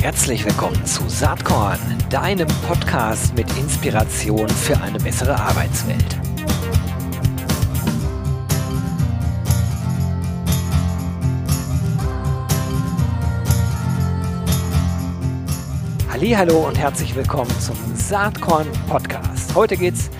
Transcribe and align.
Herzlich 0.00 0.44
willkommen 0.44 0.84
zu 0.86 1.08
Saatkorn, 1.08 1.78
deinem 2.10 2.48
Podcast 2.66 3.34
mit 3.34 3.46
Inspiration 3.58 4.48
für 4.48 4.80
eine 4.80 4.98
bessere 4.98 5.38
Arbeitswelt. 5.38 6.18
Hallo 16.40 16.66
und 16.66 16.78
herzlich 16.78 17.14
willkommen 17.14 17.50
zum 17.60 17.76
Saatkorn 17.94 18.66
Podcast. 18.88 19.54
Heute 19.54 19.76
geht 19.76 19.94
es 19.94 20.10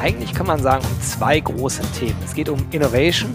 eigentlich 0.00 0.34
kann 0.34 0.46
man 0.46 0.60
sagen 0.62 0.84
um 0.84 1.00
zwei 1.00 1.40
große 1.40 1.82
Themen. 1.98 2.18
Es 2.24 2.34
geht 2.34 2.48
um 2.48 2.58
Innovation 2.70 3.32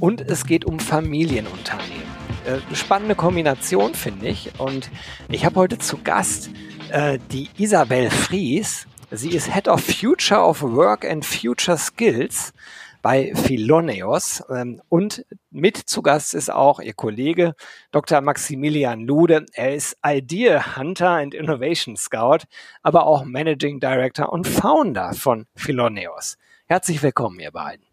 und 0.00 0.20
es 0.22 0.44
geht 0.46 0.64
um 0.64 0.78
Familienunternehmen. 0.78 1.99
Äh, 2.46 2.74
spannende 2.74 3.14
Kombination, 3.14 3.94
finde 3.94 4.28
ich. 4.28 4.58
Und 4.58 4.90
ich 5.28 5.44
habe 5.44 5.56
heute 5.56 5.78
zu 5.78 5.98
Gast 5.98 6.50
äh, 6.90 7.18
die 7.30 7.50
Isabel 7.58 8.10
Fries. 8.10 8.86
Sie 9.10 9.30
ist 9.30 9.52
Head 9.52 9.68
of 9.68 9.82
Future 9.84 10.40
of 10.40 10.62
Work 10.62 11.04
and 11.04 11.24
Future 11.24 11.76
Skills 11.76 12.54
bei 13.02 13.34
Philoneos. 13.34 14.42
Ähm, 14.50 14.80
und 14.88 15.26
mit 15.50 15.76
zu 15.76 16.00
Gast 16.00 16.32
ist 16.32 16.50
auch 16.50 16.80
ihr 16.80 16.94
Kollege 16.94 17.54
Dr. 17.90 18.22
Maximilian 18.22 19.00
Lude. 19.00 19.44
Er 19.52 19.74
ist 19.74 19.98
Idea 20.04 20.76
Hunter 20.76 21.10
and 21.10 21.34
Innovation 21.34 21.96
Scout, 21.96 22.44
aber 22.82 23.06
auch 23.06 23.24
Managing 23.24 23.80
Director 23.80 24.32
und 24.32 24.46
Founder 24.46 25.12
von 25.12 25.46
Philoneos. 25.54 26.36
Herzlich 26.66 27.02
willkommen, 27.02 27.38
ihr 27.40 27.50
beiden. 27.50 27.84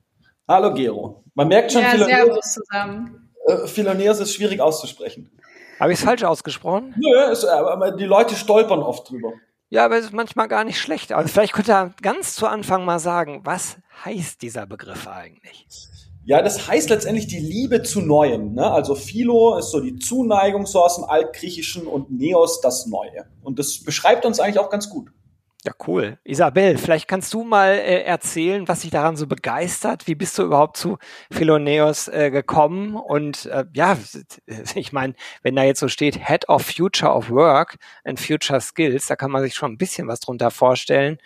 Hallo 0.48 0.74
Gero. 0.74 1.24
Man 1.34 1.50
merkt 1.50 1.74
schon, 1.74 1.82
ja, 1.82 1.90
Philoneos, 1.90 2.54
zusammen. 2.54 3.27
Äh, 3.48 3.64
ist 3.64 4.34
schwierig 4.34 4.62
auszusprechen. 4.62 5.30
Habe 5.80 5.94
ich 5.94 6.00
es 6.00 6.06
falsch 6.06 6.24
ausgesprochen? 6.24 6.96
Nö, 6.98 7.32
es, 7.32 7.46
aber 7.46 7.92
die 7.92 8.06
Leute 8.06 8.36
stolpern 8.36 8.82
oft 8.82 9.10
drüber. 9.10 9.34
Ja, 9.70 9.86
aber 9.86 9.98
es 9.98 10.06
ist 10.06 10.14
manchmal 10.14 10.48
gar 10.48 10.64
nicht 10.64 10.80
schlecht. 10.80 11.12
Also 11.12 11.30
vielleicht 11.30 11.54
könnte 11.54 11.74
er 11.74 11.94
ganz 12.02 12.36
zu 12.36 12.48
Anfang 12.48 12.86
mal 12.86 13.00
sagen, 13.00 13.42
was 13.44 13.78
heißt 14.06 14.42
dieser 14.42 14.66
Begriff 14.66 15.08
eigentlich? 15.08 15.68
Ja, 16.24 16.42
das 16.42 16.68
heißt 16.68 16.90
letztendlich 16.90 17.28
die 17.28 17.40
Liebe 17.40 17.84
zu 17.84 18.02
Neuem. 18.02 18.54
Ne? 18.54 18.70
Also 18.70 18.96
Philo 18.96 19.58
ist 19.58 19.72
so 19.72 19.80
die 19.80 19.98
Zuneigung 19.98 20.66
so 20.66 20.84
aus 20.84 20.96
dem 20.96 21.06
Altgriechischen 21.06 21.88
und 21.88 22.12
Neos 22.12 22.60
das 22.60 22.86
Neue. 22.86 23.28
Und 23.44 23.60
das 23.60 23.84
beschreibt 23.84 24.26
uns 24.26 24.40
eigentlich 24.40 24.60
auch 24.60 24.70
ganz 24.70 24.90
gut. 24.90 25.10
Ja, 25.66 25.74
cool. 25.88 26.18
Isabel, 26.24 26.78
vielleicht 26.78 27.08
kannst 27.08 27.34
du 27.34 27.44
mal 27.44 27.72
äh, 27.72 28.04
erzählen, 28.04 28.68
was 28.68 28.82
dich 28.82 28.92
daran 28.92 29.18
so 29.18 29.28
begeistert. 29.28 30.08
Wie 30.08 30.16
bist 30.16 30.38
du 30.38 30.44
überhaupt 30.44 30.78
zu 30.78 30.98
Philoneos 31.32 32.08
äh, 32.08 32.30
gekommen? 32.30 32.96
Und 32.96 33.48
äh, 33.48 33.66
ja, 33.74 33.98
ich 34.76 34.94
meine, 34.94 35.16
wenn 35.42 35.56
da 35.56 35.64
jetzt 35.64 35.80
so 35.80 35.88
steht 35.88 36.28
Head 36.28 36.48
of 36.48 36.62
Future 36.64 37.12
of 37.12 37.30
Work 37.32 37.78
and 38.06 38.20
Future 38.20 38.62
Skills, 38.62 39.08
da 39.08 39.16
kann 39.16 39.32
man 39.32 39.42
sich 39.42 39.56
schon 39.56 39.74
ein 39.74 39.78
bisschen 39.78 40.08
was 40.08 40.20
drunter 40.20 40.52
vorstellen. 40.52 41.18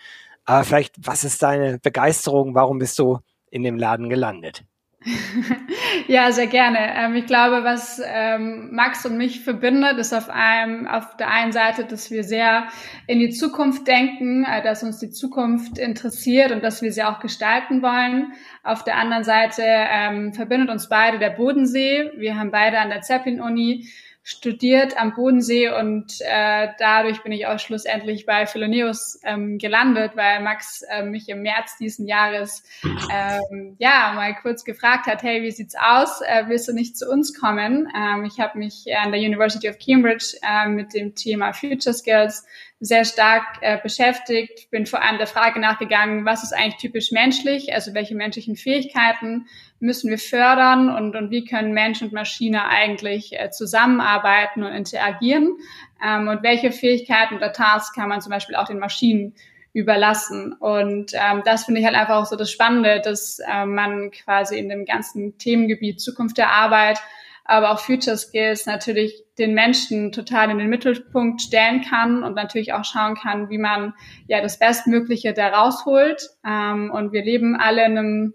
Aber 0.44 0.64
vielleicht, 0.64 0.94
was 1.06 1.24
ist 1.24 1.42
deine 1.42 1.78
Begeisterung? 1.78 2.54
Warum 2.54 2.78
bist 2.78 2.98
du 2.98 3.20
in 3.50 3.62
dem 3.62 3.76
Laden 3.78 4.08
gelandet? 4.08 4.64
ja, 6.06 6.30
sehr 6.32 6.46
gerne. 6.46 6.78
Ähm, 6.96 7.16
ich 7.16 7.26
glaube, 7.26 7.64
was 7.64 8.00
ähm, 8.04 8.70
Max 8.72 9.04
und 9.04 9.16
mich 9.16 9.40
verbindet, 9.40 9.98
ist 9.98 10.12
auf 10.12 10.28
einem, 10.30 10.86
auf 10.86 11.16
der 11.16 11.28
einen 11.28 11.52
Seite, 11.52 11.84
dass 11.84 12.10
wir 12.10 12.24
sehr 12.24 12.68
in 13.06 13.18
die 13.18 13.30
Zukunft 13.30 13.86
denken, 13.88 14.44
äh, 14.44 14.62
dass 14.62 14.82
uns 14.82 14.98
die 14.98 15.10
Zukunft 15.10 15.78
interessiert 15.78 16.52
und 16.52 16.62
dass 16.62 16.82
wir 16.82 16.92
sie 16.92 17.02
auch 17.02 17.20
gestalten 17.20 17.82
wollen. 17.82 18.32
Auf 18.62 18.84
der 18.84 18.96
anderen 18.96 19.24
Seite 19.24 19.62
ähm, 19.64 20.32
verbindet 20.34 20.70
uns 20.70 20.88
beide 20.88 21.18
der 21.18 21.30
Bodensee. 21.30 22.10
Wir 22.16 22.38
haben 22.38 22.50
beide 22.50 22.78
an 22.78 22.90
der 22.90 23.02
Zeppelin-Uni 23.02 23.88
studiert 24.24 24.96
am 24.96 25.14
Bodensee 25.14 25.68
und 25.68 26.20
äh, 26.20 26.68
dadurch 26.78 27.22
bin 27.22 27.32
ich 27.32 27.46
auch 27.46 27.58
schlussendlich 27.58 28.24
bei 28.24 28.46
Philoneus 28.46 29.18
ähm, 29.24 29.58
gelandet, 29.58 30.12
weil 30.14 30.40
Max 30.40 30.82
äh, 30.88 31.02
mich 31.02 31.28
im 31.28 31.42
März 31.42 31.76
diesen 31.78 32.06
Jahres 32.06 32.62
ähm, 32.84 33.74
ja 33.78 34.12
mal 34.14 34.34
kurz 34.40 34.64
gefragt 34.64 35.06
hat, 35.06 35.24
hey, 35.24 35.42
wie 35.42 35.50
sieht's 35.50 35.74
aus? 35.74 36.20
Äh, 36.20 36.44
willst 36.46 36.68
du 36.68 36.72
nicht 36.72 36.96
zu 36.96 37.10
uns 37.10 37.38
kommen? 37.38 37.88
Ähm, 37.96 38.24
ich 38.24 38.38
habe 38.38 38.58
mich 38.58 38.84
an 38.96 39.10
der 39.10 39.20
University 39.20 39.68
of 39.68 39.76
Cambridge 39.84 40.36
äh, 40.42 40.68
mit 40.68 40.94
dem 40.94 41.16
Thema 41.16 41.52
Future 41.52 41.94
Skills 41.94 42.46
sehr 42.78 43.04
stark 43.04 43.44
äh, 43.60 43.78
beschäftigt, 43.80 44.68
bin 44.70 44.86
vor 44.86 45.02
allem 45.02 45.18
der 45.18 45.28
Frage 45.28 45.60
nachgegangen, 45.60 46.24
was 46.24 46.42
ist 46.42 46.52
eigentlich 46.52 46.80
typisch 46.80 47.12
menschlich, 47.12 47.72
also 47.72 47.94
welche 47.94 48.16
menschlichen 48.16 48.56
Fähigkeiten 48.56 49.46
müssen 49.82 50.10
wir 50.10 50.18
fördern 50.18 50.88
und, 50.88 51.16
und 51.16 51.30
wie 51.30 51.44
können 51.44 51.72
Mensch 51.72 52.02
und 52.02 52.12
Maschine 52.12 52.68
eigentlich 52.68 53.38
äh, 53.38 53.50
zusammenarbeiten 53.50 54.62
und 54.62 54.72
interagieren 54.72 55.56
ähm, 56.04 56.28
und 56.28 56.42
welche 56.42 56.72
Fähigkeiten 56.72 57.34
oder 57.34 57.52
Tasks 57.52 57.94
kann 57.94 58.08
man 58.08 58.20
zum 58.20 58.30
Beispiel 58.30 58.56
auch 58.56 58.66
den 58.66 58.78
Maschinen 58.78 59.34
überlassen. 59.72 60.52
Und 60.52 61.12
ähm, 61.14 61.42
das 61.44 61.64
finde 61.64 61.80
ich 61.80 61.86
halt 61.86 61.96
einfach 61.96 62.16
auch 62.16 62.26
so 62.26 62.36
das 62.36 62.50
Spannende, 62.50 63.00
dass 63.04 63.38
äh, 63.40 63.66
man 63.66 64.10
quasi 64.10 64.58
in 64.58 64.68
dem 64.68 64.84
ganzen 64.84 65.36
Themengebiet 65.38 66.00
Zukunft 66.00 66.38
der 66.38 66.50
Arbeit 66.50 66.98
aber 67.44 67.72
auch 67.72 67.80
Future 67.80 68.16
Skills 68.16 68.66
natürlich 68.66 69.24
den 69.38 69.54
Menschen 69.54 70.12
total 70.12 70.50
in 70.50 70.58
den 70.58 70.68
Mittelpunkt 70.68 71.42
stellen 71.42 71.82
kann 71.82 72.22
und 72.22 72.34
natürlich 72.34 72.72
auch 72.72 72.84
schauen 72.84 73.14
kann, 73.16 73.50
wie 73.50 73.58
man 73.58 73.94
ja 74.28 74.40
das 74.40 74.58
Bestmögliche 74.58 75.32
da 75.32 75.48
rausholt. 75.48 76.30
Ähm, 76.46 76.90
und 76.90 77.12
wir 77.12 77.24
leben 77.24 77.56
alle 77.56 77.84
in 77.84 77.98
einem 77.98 78.34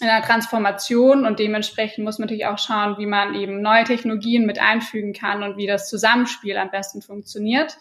in 0.00 0.08
einer 0.08 0.24
Transformation 0.24 1.26
und 1.26 1.38
dementsprechend 1.38 2.04
muss 2.04 2.18
man 2.18 2.26
natürlich 2.26 2.46
auch 2.46 2.58
schauen, 2.58 2.98
wie 2.98 3.06
man 3.06 3.34
eben 3.34 3.60
neue 3.60 3.84
Technologien 3.84 4.46
mit 4.46 4.60
einfügen 4.60 5.12
kann 5.12 5.42
und 5.42 5.56
wie 5.56 5.66
das 5.66 5.88
Zusammenspiel 5.88 6.56
am 6.56 6.70
besten 6.70 7.02
funktioniert. 7.02 7.76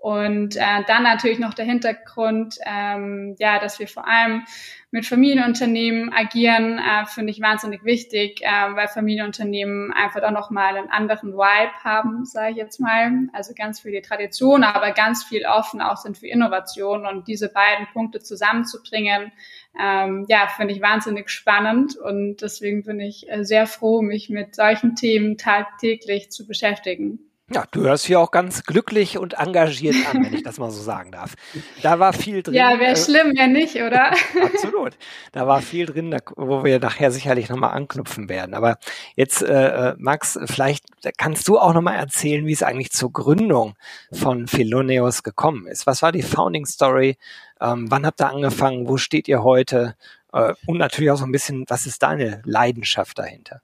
Und 0.00 0.56
äh, 0.56 0.84
dann 0.86 1.02
natürlich 1.02 1.40
noch 1.40 1.54
der 1.54 1.64
Hintergrund, 1.64 2.56
ähm, 2.64 3.34
ja, 3.38 3.58
dass 3.58 3.80
wir 3.80 3.88
vor 3.88 4.06
allem 4.06 4.44
mit 4.92 5.06
Familienunternehmen 5.06 6.12
agieren, 6.12 6.78
äh, 6.78 7.04
finde 7.06 7.32
ich 7.32 7.40
wahnsinnig 7.40 7.84
wichtig, 7.84 8.40
äh, 8.42 8.74
weil 8.74 8.86
Familienunternehmen 8.86 9.92
einfach 9.92 10.22
auch 10.22 10.30
nochmal 10.30 10.76
einen 10.76 10.88
anderen 10.88 11.32
Vibe 11.34 11.72
haben, 11.82 12.24
sage 12.24 12.52
ich 12.52 12.56
jetzt 12.56 12.78
mal. 12.78 13.10
Also 13.32 13.54
ganz 13.54 13.80
viel 13.80 13.90
die 13.90 14.00
Tradition, 14.00 14.62
aber 14.62 14.92
ganz 14.92 15.24
viel 15.24 15.44
offen 15.46 15.82
auch 15.82 15.96
sind 15.96 16.16
für 16.16 16.28
Innovation 16.28 17.04
und 17.04 17.26
diese 17.26 17.48
beiden 17.48 17.86
Punkte 17.92 18.20
zusammenzubringen, 18.20 19.32
ähm, 19.78 20.26
ja, 20.28 20.46
finde 20.56 20.74
ich 20.74 20.80
wahnsinnig 20.80 21.28
spannend 21.28 21.96
und 21.96 22.40
deswegen 22.40 22.84
bin 22.84 23.00
ich 23.00 23.28
äh, 23.28 23.44
sehr 23.44 23.66
froh, 23.66 24.00
mich 24.00 24.30
mit 24.30 24.54
solchen 24.54 24.94
Themen 24.94 25.36
tagtäglich 25.36 26.30
zu 26.30 26.46
beschäftigen. 26.46 27.27
Ja, 27.50 27.64
du 27.70 27.80
hörst 27.80 28.04
hier 28.04 28.20
auch 28.20 28.30
ganz 28.30 28.64
glücklich 28.64 29.16
und 29.16 29.34
engagiert 29.34 29.96
an, 30.12 30.22
wenn 30.22 30.34
ich 30.34 30.42
das 30.42 30.58
mal 30.58 30.70
so 30.70 30.82
sagen 30.82 31.12
darf. 31.12 31.34
Da 31.80 31.98
war 31.98 32.12
viel 32.12 32.42
drin. 32.42 32.52
Ja, 32.52 32.78
wäre 32.78 32.92
äh, 32.92 32.96
schlimm, 32.96 33.32
wenn 33.36 33.52
nicht, 33.52 33.76
oder? 33.76 34.10
Absolut. 34.42 34.98
Da 35.32 35.46
war 35.46 35.62
viel 35.62 35.86
drin, 35.86 36.14
wo 36.36 36.62
wir 36.62 36.78
nachher 36.78 37.10
sicherlich 37.10 37.48
nochmal 37.48 37.70
anknüpfen 37.70 38.28
werden. 38.28 38.52
Aber 38.52 38.78
jetzt, 39.16 39.42
äh, 39.42 39.90
äh, 39.90 39.94
Max, 39.96 40.38
vielleicht 40.44 40.84
kannst 41.16 41.48
du 41.48 41.58
auch 41.58 41.72
nochmal 41.72 41.96
erzählen, 41.96 42.46
wie 42.46 42.52
es 42.52 42.62
eigentlich 42.62 42.90
zur 42.92 43.12
Gründung 43.12 43.76
von 44.12 44.46
Philoneos 44.46 45.22
gekommen 45.22 45.66
ist. 45.66 45.86
Was 45.86 46.02
war 46.02 46.12
die 46.12 46.22
Founding 46.22 46.66
Story? 46.66 47.16
Ähm, 47.62 47.90
wann 47.90 48.04
habt 48.04 48.20
ihr 48.20 48.28
angefangen? 48.28 48.88
Wo 48.88 48.98
steht 48.98 49.26
ihr 49.26 49.42
heute? 49.42 49.96
Äh, 50.34 50.52
und 50.66 50.76
natürlich 50.76 51.10
auch 51.10 51.16
so 51.16 51.24
ein 51.24 51.32
bisschen, 51.32 51.64
was 51.68 51.86
ist 51.86 52.02
deine 52.02 52.42
Leidenschaft 52.44 53.18
dahinter? 53.18 53.62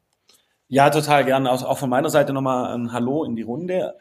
Ja, 0.74 0.90
total 0.90 1.24
gern. 1.24 1.46
Auch, 1.46 1.62
auch 1.62 1.78
von 1.78 1.88
meiner 1.88 2.10
Seite 2.10 2.32
nochmal 2.32 2.74
ein 2.74 2.92
Hallo 2.92 3.22
in 3.22 3.36
die 3.36 3.42
Runde. 3.42 3.94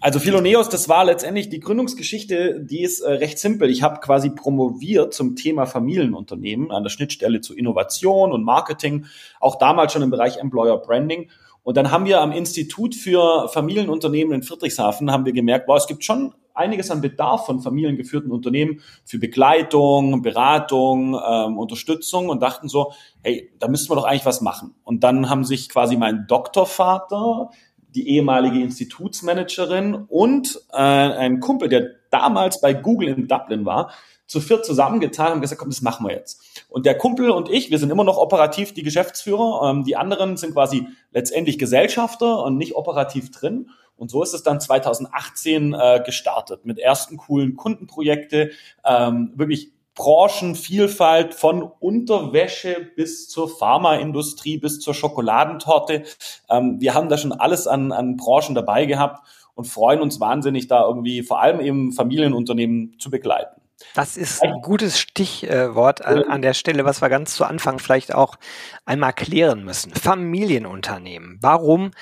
Also 0.00 0.18
Philoneos, 0.18 0.68
das 0.68 0.88
war 0.88 1.04
letztendlich 1.04 1.48
die 1.48 1.60
Gründungsgeschichte, 1.60 2.60
die 2.60 2.82
ist 2.82 3.02
äh, 3.02 3.12
recht 3.12 3.38
simpel. 3.38 3.70
Ich 3.70 3.84
habe 3.84 4.00
quasi 4.00 4.30
promoviert 4.30 5.14
zum 5.14 5.36
Thema 5.36 5.64
Familienunternehmen 5.64 6.72
an 6.72 6.82
der 6.82 6.90
Schnittstelle 6.90 7.40
zu 7.40 7.54
Innovation 7.54 8.32
und 8.32 8.42
Marketing, 8.42 9.06
auch 9.38 9.60
damals 9.60 9.92
schon 9.92 10.02
im 10.02 10.10
Bereich 10.10 10.38
Employer 10.38 10.78
Branding. 10.78 11.30
Und 11.62 11.76
dann 11.76 11.92
haben 11.92 12.04
wir 12.04 12.20
am 12.20 12.32
Institut 12.32 12.96
für 12.96 13.48
Familienunternehmen 13.48 14.34
in 14.34 14.42
Friedrichshafen 14.42 15.12
haben 15.12 15.24
wir 15.24 15.32
gemerkt, 15.32 15.66
boah, 15.66 15.76
es 15.76 15.86
gibt 15.86 16.02
schon 16.02 16.34
einiges 16.58 16.90
an 16.90 17.00
Bedarf 17.00 17.46
von 17.46 17.60
familiengeführten 17.60 18.30
Unternehmen 18.30 18.80
für 19.04 19.18
Begleitung, 19.18 20.22
Beratung, 20.22 21.14
ähm, 21.14 21.58
Unterstützung 21.58 22.28
und 22.28 22.42
dachten 22.42 22.68
so, 22.68 22.92
hey, 23.22 23.50
da 23.58 23.68
müssten 23.68 23.90
wir 23.90 23.96
doch 23.96 24.04
eigentlich 24.04 24.26
was 24.26 24.40
machen. 24.40 24.74
Und 24.84 25.04
dann 25.04 25.30
haben 25.30 25.44
sich 25.44 25.68
quasi 25.68 25.96
mein 25.96 26.26
Doktorvater, 26.26 27.50
die 27.94 28.08
ehemalige 28.08 28.60
Institutsmanagerin 28.60 29.94
und 30.08 30.60
äh, 30.72 30.76
ein 30.76 31.40
Kumpel, 31.40 31.68
der 31.68 31.90
damals 32.10 32.60
bei 32.60 32.74
Google 32.74 33.08
in 33.08 33.28
Dublin 33.28 33.64
war, 33.64 33.90
zu 34.26 34.40
viert 34.40 34.64
zusammengetan 34.64 35.32
und 35.32 35.40
gesagt, 35.40 35.58
komm, 35.58 35.70
das 35.70 35.80
machen 35.80 36.06
wir 36.06 36.14
jetzt. 36.14 36.62
Und 36.68 36.84
der 36.84 36.96
Kumpel 36.98 37.30
und 37.30 37.48
ich, 37.48 37.70
wir 37.70 37.78
sind 37.78 37.90
immer 37.90 38.04
noch 38.04 38.18
operativ 38.18 38.74
die 38.74 38.82
Geschäftsführer. 38.82 39.70
Ähm, 39.70 39.84
die 39.84 39.96
anderen 39.96 40.36
sind 40.36 40.52
quasi 40.52 40.86
letztendlich 41.12 41.58
Gesellschafter 41.58 42.44
und 42.44 42.58
nicht 42.58 42.74
operativ 42.76 43.30
drin. 43.30 43.70
Und 43.98 44.10
so 44.10 44.22
ist 44.22 44.32
es 44.32 44.42
dann 44.42 44.60
2018 44.60 45.74
äh, 45.74 46.02
gestartet 46.04 46.64
mit 46.64 46.78
ersten 46.78 47.16
coolen 47.16 47.56
Kundenprojekte, 47.56 48.52
ähm, 48.84 49.32
wirklich 49.34 49.72
Branchenvielfalt 49.98 51.34
von 51.34 51.62
Unterwäsche 51.62 52.92
bis 52.94 53.28
zur 53.28 53.48
Pharmaindustrie, 53.48 54.56
bis 54.56 54.78
zur 54.78 54.94
Schokoladentorte. 54.94 56.04
Ähm, 56.48 56.80
wir 56.80 56.94
haben 56.94 57.08
da 57.08 57.18
schon 57.18 57.32
alles 57.32 57.66
an, 57.66 57.90
an 57.90 58.16
Branchen 58.16 58.54
dabei 58.54 58.86
gehabt 58.86 59.26
und 59.56 59.64
freuen 59.64 60.00
uns 60.00 60.20
wahnsinnig, 60.20 60.68
da 60.68 60.86
irgendwie 60.86 61.24
vor 61.24 61.40
allem 61.40 61.58
eben 61.58 61.92
Familienunternehmen 61.92 62.96
zu 63.00 63.10
begleiten. 63.10 63.60
Das 63.94 64.16
ist 64.16 64.42
ein 64.42 64.60
gutes 64.62 64.98
Stichwort 64.98 66.04
an 66.04 66.42
der 66.42 66.54
Stelle, 66.54 66.84
was 66.84 67.00
wir 67.00 67.08
ganz 67.08 67.34
zu 67.34 67.44
Anfang 67.44 67.78
vielleicht 67.78 68.12
auch 68.12 68.36
einmal 68.84 69.12
klären 69.12 69.64
müssen. 69.64 69.92
Familienunternehmen. 69.94 71.38
Warum 71.40 71.92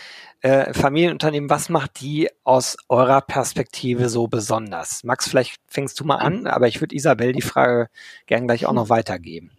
äh, 0.40 0.72
Familienunternehmen, 0.72 1.50
was 1.50 1.68
macht 1.68 2.00
die 2.00 2.28
aus 2.44 2.76
eurer 2.88 3.20
Perspektive 3.20 4.08
so 4.08 4.28
besonders? 4.28 5.04
Max, 5.04 5.28
vielleicht 5.28 5.56
fängst 5.66 5.98
du 6.00 6.04
mal 6.04 6.16
an, 6.16 6.46
aber 6.46 6.68
ich 6.68 6.80
würde 6.80 6.94
Isabel 6.94 7.32
die 7.32 7.42
Frage 7.42 7.88
gern 8.26 8.46
gleich 8.46 8.66
auch 8.66 8.72
noch 8.72 8.88
weitergeben. 8.88 9.50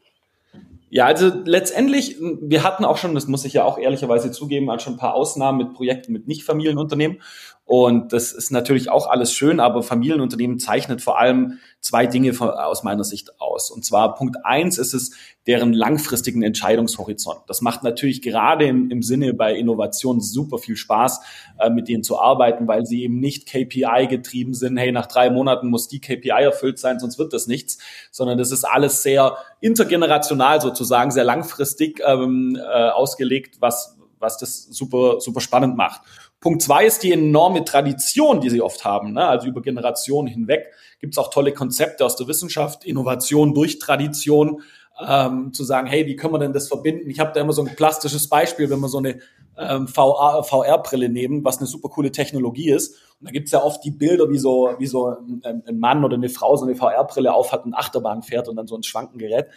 Ja, 0.90 1.06
also 1.06 1.30
letztendlich, 1.44 2.16
wir 2.20 2.64
hatten 2.64 2.86
auch 2.86 2.98
schon, 2.98 3.14
das 3.14 3.28
muss 3.28 3.44
ich 3.44 3.54
ja 3.54 3.66
auch 3.66 3.78
ehrlicherweise 3.78 4.32
zugeben, 4.32 4.68
schon 4.80 4.94
ein 4.94 5.00
paar 5.00 5.16
Ausnahmen 5.16 5.58
mit 5.58 5.74
Projekten 5.74 6.14
mit 6.14 6.28
Nicht-Familienunternehmen. 6.28 7.22
Und 7.68 8.14
das 8.14 8.32
ist 8.32 8.50
natürlich 8.50 8.90
auch 8.90 9.08
alles 9.08 9.34
schön, 9.34 9.60
aber 9.60 9.84
Familienunternehmen 9.84 10.58
zeichnet 10.58 11.02
vor 11.02 11.20
allem 11.20 11.60
zwei 11.82 12.08
Dinge 12.08 12.32
aus 12.40 12.84
meiner 12.84 13.04
Sicht 13.04 13.42
aus. 13.42 13.70
Und 13.70 13.84
zwar 13.84 14.16
Punkt 14.16 14.38
eins 14.46 14.78
ist 14.78 14.94
es 14.94 15.12
deren 15.48 15.74
langfristigen 15.74 16.44
Entscheidungshorizont. 16.44 17.42
Das 17.48 17.62
macht 17.62 17.84
natürlich 17.84 18.22
gerade 18.22 18.66
im, 18.66 18.90
im 18.90 19.04
Sinne 19.04 19.34
bei 19.34 19.54
Innovation 19.54 20.22
super 20.22 20.60
viel 20.60 20.78
Spaß, 20.78 21.20
äh, 21.60 21.70
mit 21.70 21.90
denen 21.90 22.04
zu 22.04 22.18
arbeiten, 22.18 22.70
weil 22.70 22.86
sie 22.86 23.04
eben 23.04 23.20
nicht 23.20 23.50
KPI 23.50 24.08
getrieben 24.10 24.54
sind. 24.54 24.78
Hey, 24.78 24.94
nach 24.94 25.08
drei 25.08 25.30
Monaten 25.30 25.68
muss 25.68 25.90
die 25.90 26.00
KPI 26.00 26.30
erfüllt 26.30 26.80
sein, 26.80 27.00
sonst 27.00 27.20
wird 27.20 27.34
das 27.34 27.48
nichts, 27.48 27.80
sondern 28.12 28.38
das 28.38 28.52
ist 28.52 28.64
alles 28.64 29.04
sehr 29.04 29.36
intergenerational 29.60 30.62
sozusagen, 30.62 31.12
sehr 31.12 31.26
langfristig 31.26 32.02
ähm, 32.06 32.58
äh, 32.58 32.90
ausgelegt, 32.90 33.58
was, 33.60 33.98
was 34.20 34.38
das 34.38 34.64
super, 34.64 35.20
super 35.20 35.42
spannend 35.42 35.76
macht. 35.76 36.02
Punkt 36.40 36.62
zwei 36.62 36.86
ist 36.86 37.04
die 37.04 37.12
enorme 37.12 37.66
Tradition, 37.66 38.42
die 38.42 38.50
sie 38.50 38.62
oft 38.62 38.86
haben. 38.86 39.14
Ne? 39.14 39.28
Also 39.28 39.48
über 39.48 39.62
Generationen 39.62 40.28
hinweg 40.28 40.72
gibt 41.00 41.14
es 41.14 41.18
auch 41.18 41.30
tolle 41.30 41.52
Konzepte 41.52 42.06
aus 42.06 42.16
der 42.16 42.28
Wissenschaft, 42.28 42.86
Innovation 42.86 43.54
durch 43.54 43.80
Tradition, 43.80 44.62
ähm, 45.06 45.54
zu 45.54 45.64
sagen, 45.64 45.88
hey, 45.88 46.06
wie 46.08 46.16
können 46.16 46.34
wir 46.34 46.40
denn 46.40 46.54
das 46.54 46.68
verbinden? 46.68 47.10
Ich 47.10 47.20
habe 47.20 47.32
da 47.34 47.42
immer 47.42 47.54
so 47.54 47.64
ein 47.64 47.76
plastisches 47.76 48.30
Beispiel, 48.30 48.70
wenn 48.70 48.80
wir 48.80 48.88
so 48.88 48.98
eine 48.98 49.20
ähm, 49.58 49.88
VR-Brille 49.88 51.10
nehmen, 51.10 51.44
was 51.44 51.58
eine 51.58 51.68
super 51.68 51.90
coole 51.90 52.12
Technologie 52.12 52.70
ist. 52.72 52.96
Und 53.20 53.28
da 53.28 53.32
gibt's 53.32 53.52
ja 53.52 53.64
oft 53.64 53.84
die 53.84 53.92
Bilder, 53.92 54.30
wie 54.30 54.38
so, 54.38 54.76
wie 54.78 54.88
so 54.88 55.08
ein, 55.08 55.64
ein 55.68 55.80
Mann 55.80 56.04
oder 56.04 56.16
eine 56.16 56.30
Frau 56.30 56.56
so 56.56 56.66
eine 56.66 56.76
VR-Brille 56.76 57.34
aufhat 57.34 57.66
und 57.66 57.74
Achterbahn 57.74 58.22
fährt 58.22 58.48
und 58.48 58.56
dann 58.56 58.68
so 58.68 58.76
ein 58.76 58.84
Schwanken 58.84 59.18
gerät. 59.18 59.48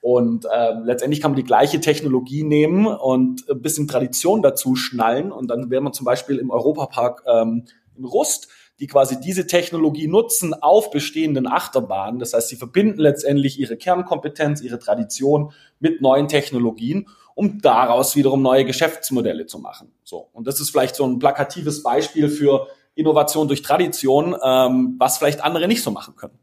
Und 0.00 0.46
äh, 0.46 0.72
letztendlich 0.82 1.20
kann 1.20 1.32
man 1.32 1.36
die 1.36 1.44
gleiche 1.44 1.80
Technologie 1.80 2.42
nehmen 2.42 2.86
und 2.86 3.48
ein 3.50 3.60
bisschen 3.60 3.86
Tradition 3.86 4.42
dazu 4.42 4.74
schnallen. 4.74 5.30
Und 5.30 5.48
dann 5.48 5.70
wäre 5.70 5.82
man 5.82 5.92
zum 5.92 6.06
Beispiel 6.06 6.38
im 6.38 6.50
Europapark 6.50 7.22
ähm, 7.26 7.64
in 7.96 8.04
Rust, 8.06 8.48
die 8.80 8.86
quasi 8.86 9.20
diese 9.20 9.46
Technologie 9.46 10.08
nutzen 10.08 10.54
auf 10.54 10.90
bestehenden 10.90 11.46
Achterbahnen. 11.46 12.18
Das 12.18 12.32
heißt, 12.32 12.48
sie 12.48 12.56
verbinden 12.56 12.98
letztendlich 12.98 13.60
ihre 13.60 13.76
Kernkompetenz, 13.76 14.62
ihre 14.62 14.78
Tradition 14.78 15.52
mit 15.80 16.00
neuen 16.00 16.28
Technologien, 16.28 17.06
um 17.34 17.60
daraus 17.60 18.16
wiederum 18.16 18.40
neue 18.40 18.64
Geschäftsmodelle 18.64 19.44
zu 19.44 19.58
machen. 19.58 19.92
So. 20.02 20.28
Und 20.32 20.46
das 20.46 20.60
ist 20.60 20.70
vielleicht 20.70 20.96
so 20.96 21.04
ein 21.04 21.18
plakatives 21.18 21.82
Beispiel 21.82 22.30
für 22.30 22.68
Innovation 22.94 23.48
durch 23.48 23.60
Tradition, 23.60 24.34
ähm, 24.42 24.96
was 24.98 25.18
vielleicht 25.18 25.44
andere 25.44 25.68
nicht 25.68 25.82
so 25.82 25.90
machen 25.90 26.16
können. 26.16 26.38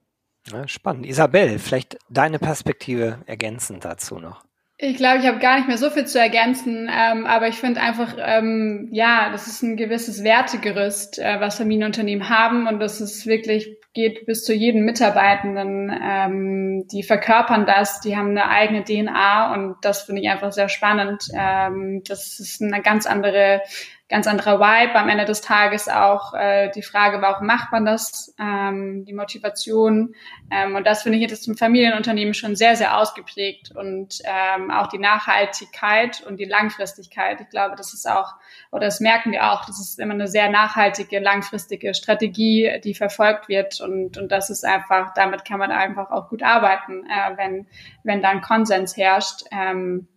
Ja, 0.51 0.67
spannend. 0.67 1.05
Isabel, 1.05 1.59
vielleicht 1.59 1.97
deine 2.09 2.39
Perspektive 2.39 3.19
ergänzend 3.25 3.85
dazu 3.85 4.19
noch. 4.19 4.43
Ich 4.79 4.97
glaube, 4.97 5.19
ich 5.19 5.25
habe 5.25 5.39
gar 5.39 5.57
nicht 5.57 5.67
mehr 5.67 5.79
so 5.79 5.89
viel 5.89 6.05
zu 6.05 6.19
ergänzen, 6.19 6.87
ähm, 6.87 7.25
aber 7.25 7.47
ich 7.47 7.55
finde 7.55 7.81
einfach, 7.81 8.15
ähm, 8.19 8.89
ja, 8.91 9.31
das 9.31 9.47
ist 9.47 9.63
ein 9.63 9.75
gewisses 9.75 10.23
Wertegerüst, 10.23 11.17
äh, 11.17 11.39
was 11.39 11.57
Familienunternehmen 11.57 12.29
haben 12.29 12.67
und 12.67 12.79
das 12.79 13.01
ist 13.01 13.25
wirklich 13.25 13.75
geht 13.97 14.27
bis 14.27 14.43
zu 14.43 14.53
jedem 14.53 14.85
Mitarbeitenden. 14.85 15.91
Ähm, 15.91 16.87
die 16.91 17.01
verkörpern 17.01 17.65
das, 17.65 17.99
die 17.99 18.15
haben 18.15 18.29
eine 18.29 18.47
eigene 18.47 18.83
DNA 18.83 19.53
und 19.55 19.77
das 19.81 20.03
finde 20.03 20.21
ich 20.21 20.29
einfach 20.29 20.51
sehr 20.51 20.69
spannend. 20.69 21.23
Ähm, 21.33 22.03
das 22.07 22.39
ist 22.39 22.61
eine 22.61 22.83
ganz 22.83 23.07
andere 23.07 23.61
ganz 24.09 24.25
anderer 24.25 24.59
Vibe. 24.59 24.95
Am 24.95 25.09
Ende 25.09 25.25
des 25.25 25.41
Tages 25.41 25.89
auch 25.89 26.33
äh, 26.33 26.71
die 26.71 26.81
Frage, 26.81 27.21
warum 27.21 27.45
macht 27.45 27.71
man 27.71 27.85
das, 27.85 28.33
ähm, 28.39 29.03
die 29.05 29.13
Motivation. 29.13 30.15
Ähm, 30.49 30.75
und 30.75 30.87
das 30.87 31.03
finde 31.03 31.17
ich 31.17 31.29
jetzt 31.29 31.47
im 31.47 31.57
Familienunternehmen 31.57 32.33
schon 32.33 32.55
sehr, 32.55 32.75
sehr 32.75 32.97
ausgeprägt. 32.97 33.71
Und 33.75 34.19
ähm, 34.23 34.71
auch 34.71 34.87
die 34.87 34.97
Nachhaltigkeit 34.97 36.23
und 36.25 36.37
die 36.37 36.45
Langfristigkeit. 36.45 37.41
Ich 37.41 37.49
glaube, 37.49 37.75
das 37.75 37.93
ist 37.93 38.09
auch, 38.09 38.35
oder 38.71 38.85
das 38.85 39.01
merken 39.01 39.31
wir 39.33 39.51
auch, 39.51 39.65
das 39.65 39.79
ist 39.79 39.99
immer 39.99 40.13
eine 40.13 40.27
sehr 40.27 40.49
nachhaltige, 40.49 41.19
langfristige 41.19 41.93
Strategie, 41.93 42.79
die 42.83 42.93
verfolgt 42.93 43.49
wird. 43.49 43.81
Und, 43.81 44.17
und 44.17 44.31
das 44.31 44.49
ist 44.49 44.63
einfach, 44.63 45.13
damit 45.15 45.43
kann 45.43 45.59
man 45.59 45.71
einfach 45.71 46.11
auch 46.11 46.29
gut 46.29 46.43
arbeiten, 46.43 47.05
äh, 47.05 47.37
wenn, 47.37 47.67
wenn 48.03 48.21
dann 48.21 48.39
Konsens 48.39 48.95
herrscht. 48.95 49.43
Ähm, 49.51 50.07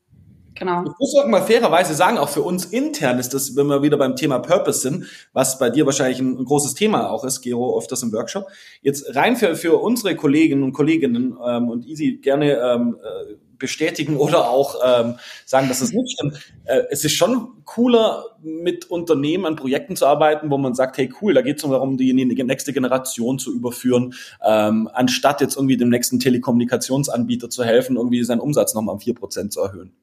Genau. 0.61 0.83
Ich 0.85 0.93
muss 0.99 1.15
auch 1.17 1.27
mal 1.27 1.41
fairerweise 1.41 1.95
sagen, 1.95 2.19
auch 2.19 2.29
für 2.29 2.43
uns 2.43 2.67
intern 2.67 3.19
ist 3.19 3.33
das, 3.33 3.57
wenn 3.57 3.67
wir 3.69 3.83
wieder 3.83 3.97
beim 3.97 4.15
Thema 4.15 4.41
Purpose 4.41 4.81
sind, 4.81 5.07
was 5.33 5.59
bei 5.59 5.71
dir 5.71 5.87
wahrscheinlich 5.87 6.21
ein, 6.21 6.39
ein 6.39 6.45
großes 6.45 6.75
Thema 6.75 7.09
auch 7.09 7.25
ist, 7.25 7.41
Gero, 7.41 7.79
öfters 7.79 8.03
im 8.03 8.13
Workshop. 8.13 8.47
Jetzt 8.83 9.17
rein 9.17 9.37
für, 9.37 9.57
für 9.57 9.81
unsere 9.81 10.17
Kolleginnen 10.17 10.63
und 10.63 10.75
Kolleginnen 10.75 11.35
ähm, 11.43 11.71
und 11.71 11.87
Easy 11.87 12.19
gerne 12.23 12.59
ähm, 12.59 12.99
äh, 13.03 13.37
bestätigen 13.59 14.19
oder 14.19 14.51
auch 14.51 14.77
ähm, 14.85 15.15
sagen, 15.47 15.69
dass 15.69 15.81
es 15.81 15.95
nicht 15.95 16.13
stimmt. 16.13 16.53
Äh, 16.65 16.83
es 16.91 17.07
ist 17.07 17.13
schon 17.13 17.63
cooler, 17.65 18.27
mit 18.43 18.91
Unternehmen 18.91 19.47
an 19.47 19.57
Projekten 19.57 19.97
zu 19.97 20.07
arbeiten, 20.07 20.51
wo 20.51 20.59
man 20.59 20.75
sagt, 20.75 20.99
hey 20.99 21.11
cool, 21.23 21.33
da 21.33 21.41
geht 21.41 21.57
es 21.57 21.63
darum, 21.63 21.97
die, 21.97 22.15
die 22.15 22.45
nächste 22.45 22.75
Generation 22.75 23.39
zu 23.39 23.55
überführen, 23.55 24.13
ähm, 24.45 24.91
anstatt 24.93 25.41
jetzt 25.41 25.57
irgendwie 25.57 25.79
dem 25.79 25.89
nächsten 25.89 26.19
Telekommunikationsanbieter 26.19 27.49
zu 27.49 27.65
helfen, 27.65 27.97
irgendwie 27.97 28.23
seinen 28.25 28.41
Umsatz 28.41 28.75
nochmal 28.75 28.95
um 28.95 29.01
vier 29.01 29.15
Prozent 29.15 29.55
zu 29.55 29.61
erhöhen. 29.61 29.95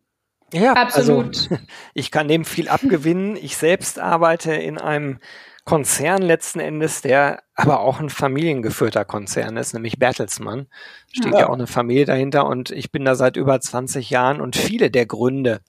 Ja, 0.54 0.74
absolut. 0.74 1.50
Also, 1.52 1.58
ich 1.94 2.12
kann 2.12 2.28
dem 2.28 2.46
viel 2.46 2.70
abgewinnen. 2.70 3.36
Ich 3.36 3.58
selbst 3.58 4.00
arbeite 4.00 4.54
in 4.54 4.78
einem 4.78 5.20
Konzern 5.68 6.22
letzten 6.22 6.62
Endes, 6.62 7.02
der 7.02 7.44
aber 7.54 7.82
auch 7.82 8.00
ein 8.00 8.10
familiengeführter 8.10 9.04
Konzern 9.04 9.58
ist, 9.58 9.74
nämlich 9.74 10.00
Bertelsmann. 10.00 10.68
Steht 11.12 11.34
ja. 11.34 11.40
ja. 11.40 11.50
auch 11.50 11.56
eine 11.56 11.68
Familie 11.68 12.06
dahinter 12.06 12.46
und 12.46 12.72
ich 12.72 12.90
bin 12.90 13.04
da 13.04 13.16
seit 13.16 13.36
über 13.36 13.60
20 13.60 14.10
Jahren 14.10 14.40
und 14.40 14.56
viele 14.56 14.90
der 14.90 15.06
Gründe, 15.06 15.60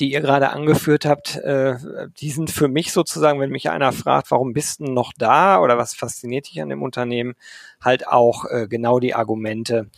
die 0.00 0.12
ihr 0.12 0.20
gerade 0.20 0.50
angeführt 0.50 1.06
habt, 1.06 1.36
äh, 1.36 1.76
die 2.20 2.30
sind 2.30 2.50
für 2.50 2.68
mich 2.68 2.92
sozusagen, 2.92 3.40
wenn 3.40 3.48
mich 3.48 3.70
einer 3.70 3.92
fragt, 3.92 4.30
warum 4.30 4.52
bist 4.52 4.80
du 4.80 4.84
noch 4.84 5.14
da 5.16 5.60
oder 5.60 5.78
was 5.78 5.94
fasziniert 5.94 6.50
dich 6.50 6.60
an 6.60 6.68
dem 6.68 6.82
Unternehmen, 6.82 7.34
halt 7.80 8.06
auch 8.06 8.44
äh, 8.44 8.68
genau 8.68 9.00
die 9.00 9.14
Argumente, 9.14 9.88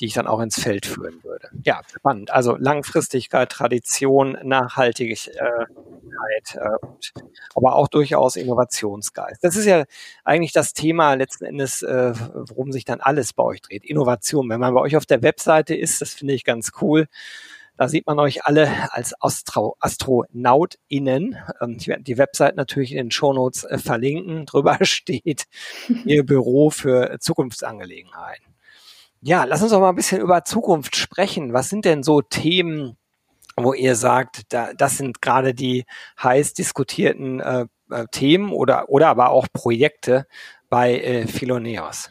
die 0.00 0.06
ich 0.06 0.14
dann 0.14 0.26
auch 0.26 0.40
ins 0.40 0.60
Feld 0.60 0.86
führen 0.86 1.22
würde. 1.22 1.48
Ja, 1.62 1.80
spannend. 1.96 2.30
Also 2.30 2.56
Langfristigkeit, 2.56 3.50
Tradition, 3.50 4.38
Nachhaltigkeit, 4.42 5.36
äh, 5.36 6.86
und, 6.86 7.12
aber 7.54 7.74
auch 7.76 7.88
durchaus 7.88 8.36
Innovationsgeist. 8.36 9.42
Das 9.42 9.56
ist 9.56 9.66
ja 9.66 9.84
eigentlich 10.24 10.52
das 10.52 10.72
Thema 10.72 11.14
letzten 11.14 11.44
Endes, 11.44 11.82
äh, 11.82 12.12
worum 12.34 12.72
sich 12.72 12.84
dann 12.84 13.00
alles 13.00 13.32
bei 13.32 13.42
euch 13.42 13.62
dreht. 13.62 13.84
Innovation. 13.84 14.48
Wenn 14.48 14.60
man 14.60 14.74
bei 14.74 14.80
euch 14.80 14.96
auf 14.96 15.06
der 15.06 15.22
Webseite 15.22 15.74
ist, 15.74 16.00
das 16.00 16.14
finde 16.14 16.34
ich 16.34 16.44
ganz 16.44 16.72
cool. 16.80 17.06
Da 17.76 17.88
sieht 17.88 18.06
man 18.06 18.20
euch 18.20 18.44
alle 18.44 18.92
als 18.92 19.20
Astro 19.20 19.76
AstronautInnen. 19.80 21.36
Ähm, 21.60 21.76
ich 21.78 21.88
werde 21.88 22.04
die 22.04 22.18
Website 22.18 22.56
natürlich 22.56 22.92
in 22.92 22.98
den 22.98 23.10
Shownotes 23.10 23.64
äh, 23.64 23.78
verlinken. 23.78 24.46
Drüber 24.46 24.78
steht 24.82 25.46
Ihr 26.04 26.24
Büro 26.24 26.70
für 26.70 27.18
Zukunftsangelegenheiten. 27.18 28.53
Ja, 29.26 29.44
lass 29.44 29.62
uns 29.62 29.70
doch 29.70 29.80
mal 29.80 29.88
ein 29.88 29.94
bisschen 29.94 30.20
über 30.20 30.44
Zukunft 30.44 30.96
sprechen. 30.96 31.54
Was 31.54 31.70
sind 31.70 31.86
denn 31.86 32.02
so 32.02 32.20
Themen, 32.20 32.98
wo 33.56 33.72
ihr 33.72 33.94
sagt, 33.96 34.52
da, 34.52 34.74
das 34.74 34.98
sind 34.98 35.22
gerade 35.22 35.54
die 35.54 35.86
heiß 36.22 36.52
diskutierten 36.52 37.40
äh, 37.40 37.64
äh, 37.90 38.04
Themen 38.10 38.52
oder, 38.52 38.90
oder 38.90 39.08
aber 39.08 39.30
auch 39.30 39.46
Projekte 39.50 40.26
bei 40.68 40.98
äh, 40.98 41.26
Philoneos? 41.26 42.10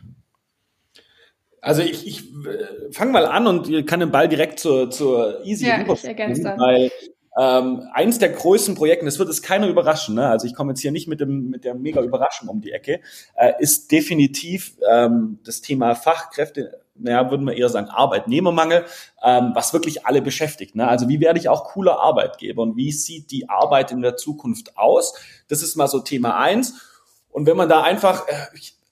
Also 1.61 1.83
ich, 1.83 2.07
ich 2.07 2.33
äh, 2.47 2.91
fange 2.91 3.11
mal 3.11 3.27
an 3.27 3.45
und 3.45 3.85
kann 3.85 3.99
den 3.99 4.09
Ball 4.09 4.27
direkt 4.27 4.59
zur, 4.59 4.89
zur 4.89 5.45
Easy 5.45 5.67
ja, 5.67 5.85
ich 5.87 6.03
ergänze. 6.03 6.55
weil 6.57 6.91
ähm, 7.39 7.87
eins 7.93 8.19
der 8.19 8.29
größten 8.29 8.75
Projekte, 8.75 9.05
das 9.05 9.19
wird 9.19 9.29
es 9.29 9.41
keiner 9.41 9.67
überraschen, 9.67 10.15
ne? 10.15 10.27
also 10.27 10.45
ich 10.45 10.53
komme 10.53 10.71
jetzt 10.71 10.81
hier 10.81 10.91
nicht 10.91 11.07
mit, 11.07 11.19
dem, 11.19 11.49
mit 11.49 11.63
der 11.63 11.73
mega 11.73 12.01
Überraschung 12.01 12.47
um 12.47 12.61
die 12.61 12.71
Ecke, 12.71 13.01
äh, 13.35 13.53
ist 13.59 13.91
definitiv 13.91 14.77
ähm, 14.89 15.39
das 15.43 15.61
Thema 15.61 15.95
Fachkräfte 15.95 16.83
naja, 16.95 17.31
würden 17.31 17.45
wir 17.45 17.57
eher 17.57 17.69
sagen, 17.69 17.89
Arbeitnehmermangel, 17.89 18.85
ähm, 19.23 19.51
was 19.53 19.73
wirklich 19.73 20.05
alle 20.05 20.21
beschäftigt. 20.21 20.75
Ne? 20.75 20.87
Also 20.87 21.09
wie 21.09 21.19
werde 21.19 21.39
ich 21.39 21.49
auch 21.49 21.65
cooler 21.65 21.99
Arbeitgeber 21.99 22.61
und 22.61 22.77
wie 22.77 22.91
sieht 22.91 23.31
die 23.31 23.49
Arbeit 23.49 23.91
in 23.91 24.01
der 24.01 24.15
Zukunft 24.15 24.77
aus? 24.77 25.15
Das 25.47 25.63
ist 25.63 25.75
mal 25.75 25.87
so 25.87 25.99
Thema 25.99 26.37
eins. 26.37 26.75
Und 27.31 27.47
wenn 27.47 27.57
man 27.57 27.67
da 27.67 27.81
einfach, 27.81 28.27
äh, 28.27 28.33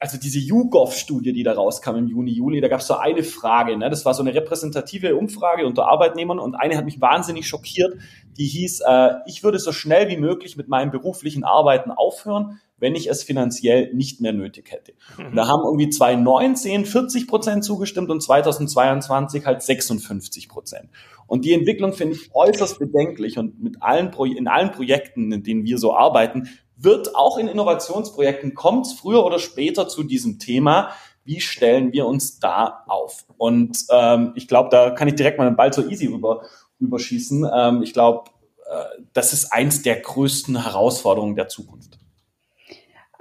also 0.01 0.17
diese 0.17 0.39
YouGov-Studie, 0.39 1.31
die 1.31 1.43
da 1.43 1.53
rauskam 1.53 1.96
im 1.96 2.08
Juni, 2.08 2.31
Juli, 2.31 2.60
da 2.60 2.70
gab 2.70 2.79
es 2.79 2.88
so 2.88 2.96
eine 2.96 3.22
Frage, 3.22 3.77
ne? 3.77 3.88
das 3.88 4.03
war 4.03 4.15
so 4.15 4.24
eine 4.24 4.34
repräsentative 4.34 5.15
Umfrage 5.15 5.67
unter 5.67 5.91
Arbeitnehmern 5.91 6.39
und 6.39 6.55
eine 6.55 6.75
hat 6.75 6.86
mich 6.86 7.00
wahnsinnig 7.00 7.48
schockiert, 7.48 7.93
die 8.36 8.48
hieß, 8.48 8.81
äh, 8.81 9.10
ich 9.27 9.43
würde 9.43 9.60
so 9.60 9.72
schnell 9.72 10.10
wie 10.10 10.17
möglich 10.17 10.58
mit 10.58 10.67
meinem 10.67 10.89
beruflichen 10.89 11.43
Arbeiten 11.43 11.91
aufhören, 11.91 12.60
wenn 12.79 12.96
ich 12.96 13.12
es 13.12 13.22
finanziell 13.22 13.93
nicht 13.93 14.22
mehr 14.22 14.34
nötig 14.34 14.72
hätte. 14.72 14.93
Und 15.20 15.36
da 15.36 15.48
haben 15.48 15.62
irgendwie 15.65 15.91
2019 15.91 16.86
40 16.88 17.27
Prozent 17.27 17.63
zugestimmt 17.63 18.10
und 18.10 18.24
2022 18.24 19.46
halt 19.46 19.62
56 19.62 20.50
Prozent. 20.50 20.89
Und 21.27 21.46
die 21.46 21.53
Entwicklung 21.53 21.93
finde 21.93 22.15
ich 22.15 22.31
äußerst 22.34 22.79
bedenklich 22.79 23.38
und 23.38 23.62
mit 23.62 23.84
allen 23.84 24.10
Pro 24.10 24.25
in 24.25 24.48
allen 24.48 24.72
Projekten, 24.72 25.31
in 25.31 25.43
denen 25.43 25.63
wir 25.63 25.77
so 25.77 25.96
arbeiten, 25.96 26.50
wird 26.84 27.16
auch 27.16 27.38
in 27.38 27.48
Innovationsprojekten, 27.48 28.54
kommt 28.54 28.88
es 28.88 28.94
früher 28.94 29.26
oder 29.26 29.40
später 29.40 29.88
zu 29.88 30.04
diesem 30.04 30.40
Thema, 30.40 30.92
wie 31.24 31.40
stellen 31.40 31.94
wir 31.94 32.08
uns 32.08 32.40
da 32.40 32.84
auf? 32.88 33.26
Und 33.38 33.86
ähm, 33.90 34.34
ich 34.36 34.48
glaube, 34.48 34.70
da 34.70 34.90
kann 34.90 35.08
ich 35.08 35.16
direkt 35.16 35.38
mal 35.38 35.48
einen 35.48 35.56
Ball 35.56 35.72
zur 35.72 35.90
Easy 35.90 36.08
rüber, 36.08 36.44
rüberschießen. 36.82 37.48
Ähm, 37.54 37.84
ich 37.84 37.94
glaube, 37.94 38.32
äh, 38.70 39.02
das 39.14 39.34
ist 39.34 39.54
eins 39.54 39.84
der 39.84 40.00
größten 40.00 40.64
Herausforderungen 40.64 41.36
der 41.36 41.48
Zukunft. 41.48 42.00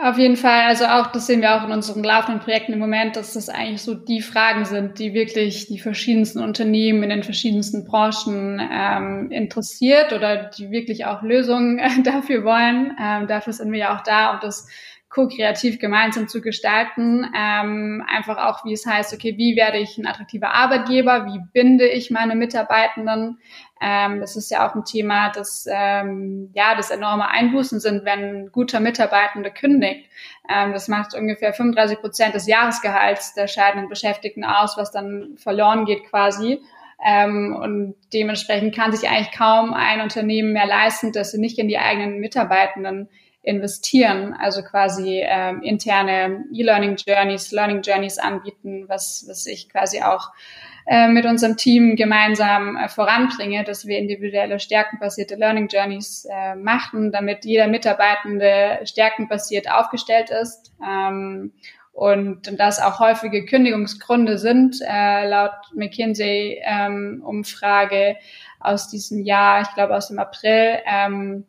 Auf 0.03 0.17
jeden 0.17 0.37
Fall, 0.37 0.63
also 0.63 0.87
auch, 0.87 1.09
das 1.09 1.27
sehen 1.27 1.43
wir 1.43 1.55
auch 1.55 1.65
in 1.67 1.73
unseren 1.73 2.03
laufenden 2.03 2.41
Projekten 2.41 2.73
im 2.73 2.79
Moment, 2.79 3.17
dass 3.17 3.35
das 3.35 3.51
eigentlich 3.51 3.83
so 3.83 3.95
die 3.95 4.23
Fragen 4.23 4.65
sind, 4.65 4.99
die 4.99 5.13
wirklich 5.13 5.67
die 5.67 5.79
verschiedensten 5.79 6.39
Unternehmen 6.39 7.03
in 7.03 7.11
den 7.11 7.23
verschiedensten 7.23 7.85
Branchen 7.85 8.67
ähm, 8.73 9.31
interessiert 9.31 10.15
oder 10.15 10.45
die 10.45 10.71
wirklich 10.71 11.05
auch 11.05 11.21
Lösungen 11.21 11.81
dafür 12.05 12.45
wollen. 12.45 12.97
Ähm, 12.99 13.27
dafür 13.27 13.53
sind 13.53 13.73
wir 13.73 13.79
ja 13.79 13.95
auch 13.95 14.03
da, 14.03 14.33
um 14.33 14.41
das 14.41 14.69
ko-kreativ 15.11 15.81
gemeinsam 15.81 16.29
zu 16.29 16.41
gestalten. 16.41 17.27
Ähm, 17.37 18.05
einfach 18.09 18.39
auch, 18.39 18.65
wie 18.65 18.73
es 18.73 18.87
heißt, 18.87 19.13
okay, 19.13 19.37
wie 19.37 19.57
werde 19.57 19.79
ich 19.79 19.99
ein 19.99 20.07
attraktiver 20.07 20.55
Arbeitgeber? 20.55 21.27
Wie 21.27 21.41
binde 21.53 21.89
ich 21.89 22.13
meine 22.13 22.37
Mitarbeitenden? 22.37 23.39
Ähm, 23.83 24.21
das 24.21 24.37
ist 24.37 24.53
ja 24.53 24.69
auch 24.69 24.77
ein 24.77 24.85
Thema, 24.85 25.31
das 25.31 25.67
ähm, 25.69 26.51
ja 26.55 26.77
das 26.77 26.93
enorme 26.93 27.29
Einbußen 27.29 27.81
sind, 27.81 28.05
wenn 28.05 28.21
ein 28.21 28.53
guter 28.53 28.79
Mitarbeitende 28.79 29.51
kündigt. 29.51 30.09
Ähm, 30.49 30.73
das 30.73 30.87
macht 30.87 31.15
ungefähr 31.15 31.53
35 31.53 31.99
Prozent 31.99 32.35
des 32.37 32.47
Jahresgehalts 32.47 33.35
der 33.35 33.49
scheidenden 33.49 33.89
Beschäftigten 33.89 34.45
aus, 34.45 34.77
was 34.77 34.93
dann 34.93 35.37
verloren 35.39 35.87
geht 35.87 36.05
quasi. 36.05 36.63
Ähm, 37.05 37.57
und 37.61 37.97
dementsprechend 38.13 38.77
kann 38.77 38.93
sich 38.93 39.09
eigentlich 39.09 39.33
kaum 39.33 39.75
ein 39.75 40.03
Unternehmen 40.03 40.53
mehr 40.53 40.67
leisten, 40.67 41.13
dass 41.13 41.33
sie 41.33 41.41
nicht 41.41 41.59
in 41.59 41.67
die 41.67 41.79
eigenen 41.79 42.21
Mitarbeitenden 42.21 43.09
investieren, 43.43 44.35
also 44.39 44.63
quasi 44.63 45.23
ähm, 45.25 45.63
interne 45.63 46.45
E-Learning 46.53 46.97
Journeys, 46.97 47.53
Learning 47.53 47.81
Journeys 47.83 48.19
anbieten, 48.19 48.85
was, 48.87 49.25
was 49.29 49.47
ich 49.47 49.71
quasi 49.71 50.03
auch 50.03 50.31
äh, 50.87 51.09
mit 51.09 51.25
unserem 51.25 51.57
Team 51.57 51.97
gemeinsam 51.97 52.77
äh, 52.77 52.89
voranbringe, 52.89 53.65
dass 53.65 53.87
wir 53.87 53.99
individuelle 53.99 54.61
stärkenbasierte 54.61 55.37
Learning 55.37 55.69
Journeys 55.69 56.27
äh, 56.31 56.55
machen, 56.55 57.13
damit 57.13 57.45
jeder 57.45 57.69
Mitarbeitende 57.69 58.81
stärkenbasiert 58.85 59.71
aufgestellt 59.71 60.31
ist. 60.31 60.73
Ähm, 60.87 61.53
und 61.93 62.59
das 62.59 62.81
auch 62.81 62.99
häufige 62.99 63.45
Kündigungsgründe 63.45 64.39
sind, 64.39 64.79
äh, 64.81 65.29
laut 65.29 65.53
McKinsey-Umfrage 65.75 67.97
ähm, 67.97 68.17
aus 68.59 68.89
diesem 68.89 69.23
Jahr, 69.23 69.61
ich 69.63 69.75
glaube 69.75 69.95
aus 69.97 70.09
dem 70.09 70.19
April, 70.19 70.79
ähm, 70.87 71.45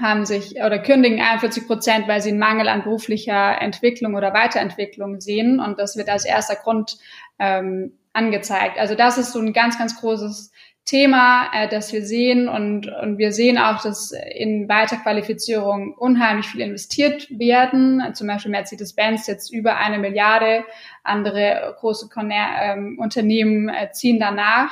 haben 0.00 0.24
sich 0.24 0.56
oder 0.56 0.78
kündigen 0.78 1.20
41 1.20 1.66
Prozent, 1.66 2.08
weil 2.08 2.20
sie 2.20 2.30
einen 2.30 2.38
Mangel 2.38 2.68
an 2.68 2.84
beruflicher 2.84 3.60
Entwicklung 3.60 4.14
oder 4.14 4.32
Weiterentwicklung 4.32 5.20
sehen. 5.20 5.60
Und 5.60 5.78
das 5.78 5.96
wird 5.96 6.08
als 6.08 6.24
erster 6.24 6.56
Grund 6.56 6.98
ähm, 7.38 7.92
angezeigt. 8.12 8.78
Also 8.78 8.94
das 8.94 9.18
ist 9.18 9.32
so 9.32 9.40
ein 9.40 9.52
ganz, 9.52 9.78
ganz 9.78 10.00
großes 10.00 10.52
Thema, 10.84 11.50
äh, 11.54 11.68
das 11.68 11.92
wir 11.92 12.04
sehen. 12.04 12.48
Und, 12.48 12.88
und 12.88 13.18
wir 13.18 13.32
sehen 13.32 13.58
auch, 13.58 13.82
dass 13.82 14.12
in 14.34 14.68
Weiterqualifizierung 14.68 15.94
unheimlich 15.94 16.46
viel 16.46 16.60
investiert 16.60 17.28
werden. 17.30 18.02
Zum 18.14 18.26
Beispiel 18.26 18.50
Mercedes-Benz 18.50 19.26
jetzt 19.26 19.52
über 19.52 19.76
eine 19.76 19.98
Milliarde. 19.98 20.64
Andere 21.04 21.76
große 21.78 22.08
Conner 22.08 22.48
ähm, 22.60 22.98
Unternehmen 23.00 23.68
äh, 23.68 23.90
ziehen 23.92 24.18
danach. 24.18 24.70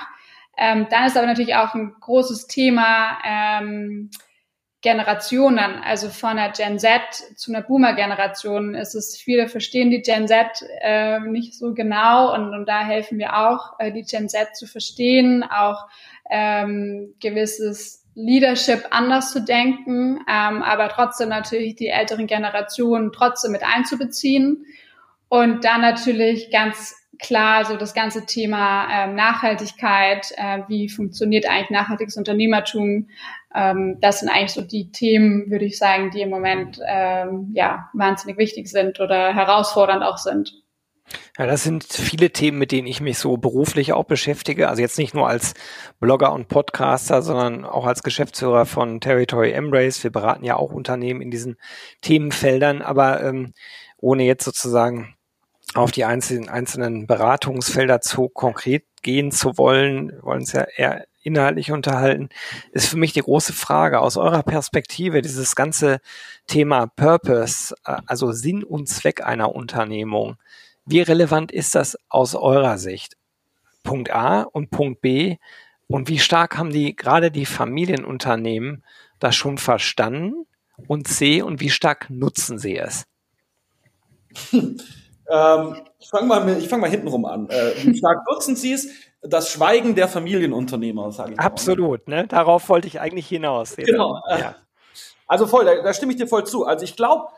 Ähm, 0.57 0.89
dann 0.91 1.05
ist 1.07 1.17
aber 1.17 1.27
natürlich 1.27 1.55
auch 1.55 1.75
ein 1.75 1.95
großes 2.01 2.49
Thema, 2.49 3.19
ähm, 3.25 4.11
Generationen, 4.81 5.83
also 5.85 6.09
von 6.09 6.37
der 6.37 6.51
Gen 6.51 6.79
Z 6.79 7.01
zu 7.35 7.53
einer 7.53 7.63
Boomer-Generation 7.63 8.75
ist 8.77 8.95
es, 8.95 9.17
viele 9.17 9.49
verstehen 9.49 9.91
die 9.91 10.03
Gen 10.03 10.29
Z 10.29 10.65
äh, 10.81 11.19
nicht 11.21 11.55
so 11.55 11.75
genau 11.75 12.33
und, 12.33 12.55
und 12.55 12.69
da 12.69 12.85
helfen 12.85 13.19
wir 13.19 13.37
auch, 13.37 13.79
äh, 13.81 13.91
die 13.91 14.05
Gen 14.05 14.29
Z 14.29 14.57
zu 14.57 14.67
verstehen, 14.67 15.43
auch 15.43 15.89
ähm, 16.31 17.15
gewisses 17.21 18.05
Leadership 18.15 18.87
anders 18.91 19.33
zu 19.33 19.43
denken, 19.45 20.21
ähm, 20.29 20.63
aber 20.63 20.89
trotzdem 20.89 21.29
natürlich 21.29 21.75
die 21.75 21.89
älteren 21.89 22.29
Generationen 22.29 23.11
trotzdem 23.13 23.51
mit 23.53 23.63
einzubeziehen 23.65 24.65
und 25.29 25.65
dann 25.65 25.81
natürlich 25.81 26.53
ganz 26.53 26.95
klar 27.21 27.65
so 27.65 27.77
das 27.77 27.95
ganze 27.95 28.27
Thema 28.27 28.89
ähm, 28.91 29.15
Nachhaltigkeit, 29.15 30.33
äh, 30.37 30.61
wie 30.69 30.89
funktioniert 30.89 31.49
eigentlich 31.49 31.71
nachhaltiges 31.71 32.17
Unternehmertum, 32.17 33.09
ähm, 33.55 33.99
das 34.01 34.21
sind 34.21 34.29
eigentlich 34.29 34.53
so 34.53 34.63
die 34.63 34.93
Themen, 34.93 35.51
würde 35.51 35.65
ich 35.65 35.79
sagen, 35.79 36.11
die 36.11 36.23
im 36.23 36.31
Moment 36.31 36.81
ähm, 36.87 37.51
ja 37.55 37.89
wahnsinnig 37.95 38.39
wichtig 38.39 38.69
sind 38.69 39.01
oder 39.01 39.35
herausfordernd 39.35 40.03
auch 40.03 40.19
sind. 40.19 40.53
Ja, 41.39 41.47
das 41.47 41.63
sind 41.63 41.85
viele 41.85 42.31
Themen, 42.31 42.59
mit 42.59 42.73
denen 42.73 42.87
ich 42.87 43.01
mich 43.01 43.19
so 43.19 43.39
beruflich 43.39 43.93
auch 43.93 44.05
beschäftige. 44.05 44.69
Also 44.69 44.83
jetzt 44.83 44.99
nicht 44.99 45.15
nur 45.15 45.29
als 45.29 45.55
Blogger 46.01 46.33
und 46.33 46.49
Podcaster, 46.49 47.23
sondern 47.23 47.65
auch 47.65 47.87
als 47.87 48.03
Geschäftsführer 48.03 48.67
von 48.67 49.01
Territory 49.01 49.53
Embrace. 49.53 50.03
Wir 50.03 50.11
beraten 50.13 50.45
ja 50.45 50.57
auch 50.57 50.73
Unternehmen 50.73 51.23
in 51.23 51.31
diesen 51.31 51.57
Themenfeldern, 52.03 52.83
aber 52.83 53.23
ähm, 53.23 53.55
ohne 53.97 54.25
jetzt 54.25 54.45
sozusagen 54.45 55.15
auf 55.75 55.93
die 55.93 56.05
einzelnen, 56.05 56.49
einzelnen 56.49 57.07
Beratungsfelder 57.07 58.01
zu 58.01 58.29
konkret 58.29 58.85
gehen 59.03 59.31
zu 59.31 59.57
wollen, 59.59 60.13
wollen 60.23 60.43
es 60.43 60.53
ja 60.53 60.67
eher 60.77 61.07
inhaltlich 61.29 61.71
unterhalten, 61.71 62.29
ist 62.73 62.89
für 62.89 62.97
mich 62.97 63.13
die 63.13 63.21
große 63.21 63.53
Frage 63.53 64.01
aus 64.01 64.17
eurer 64.17 64.43
Perspektive, 64.43 65.23
dieses 65.23 65.55
ganze 65.55 66.01
Thema 66.47 66.87
Purpose, 66.87 67.75
äh, 67.85 67.97
also 68.07 68.33
Sinn 68.33 68.65
und 68.65 68.89
Zweck 68.89 69.25
einer 69.25 69.55
Unternehmung. 69.55 70.37
Wie 70.85 71.01
relevant 71.01 71.53
ist 71.53 71.75
das 71.75 71.97
aus 72.09 72.35
eurer 72.35 72.79
Sicht? 72.79 73.17
Punkt 73.83 74.11
A 74.11 74.43
und 74.43 74.71
Punkt 74.71 75.01
B. 75.01 75.37
Und 75.87 76.09
wie 76.09 76.19
stark 76.19 76.59
haben 76.59 76.71
die, 76.71 76.97
gerade 76.97 77.31
die 77.31 77.47
Familienunternehmen, 77.47 78.83
das 79.19 79.37
schon 79.37 79.59
verstanden? 79.59 80.47
Und 80.87 81.09
C, 81.09 81.43
und 81.43 81.61
wie 81.61 81.71
stark 81.71 82.09
nutzen 82.11 82.59
sie 82.59 82.77
es? 82.77 83.05
Ähm, 85.31 85.77
ich 85.99 86.09
fange 86.09 86.27
mal, 86.27 86.61
fang 86.63 86.81
mal 86.81 86.91
hintenrum 86.91 87.25
an. 87.27 87.49
Äh, 87.51 87.73
wie 87.85 87.97
stark 87.97 88.27
nutzen 88.31 88.57
Sie 88.57 88.73
es? 88.73 88.89
Das 89.23 89.51
Schweigen 89.51 89.95
der 89.95 90.09
Familienunternehmer, 90.09 91.11
sage 91.11 91.33
ich. 91.33 91.41
Absolut, 91.41 92.07
mal, 92.07 92.23
ne? 92.23 92.29
Darauf 92.29 92.69
wollte 92.69 92.87
ich 92.87 93.01
eigentlich 93.01 93.29
hinaus. 93.29 93.77
Genau. 93.77 94.21
Ja. 94.29 94.57
Also 95.31 95.47
voll, 95.47 95.67
da, 95.67 95.83
da 95.83 95.93
stimme 95.93 96.13
ich 96.13 96.19
dir 96.19 96.27
voll 96.27 96.47
zu. 96.47 96.65
Also 96.65 96.85
ich 96.87 96.97
glaube, 96.97 97.29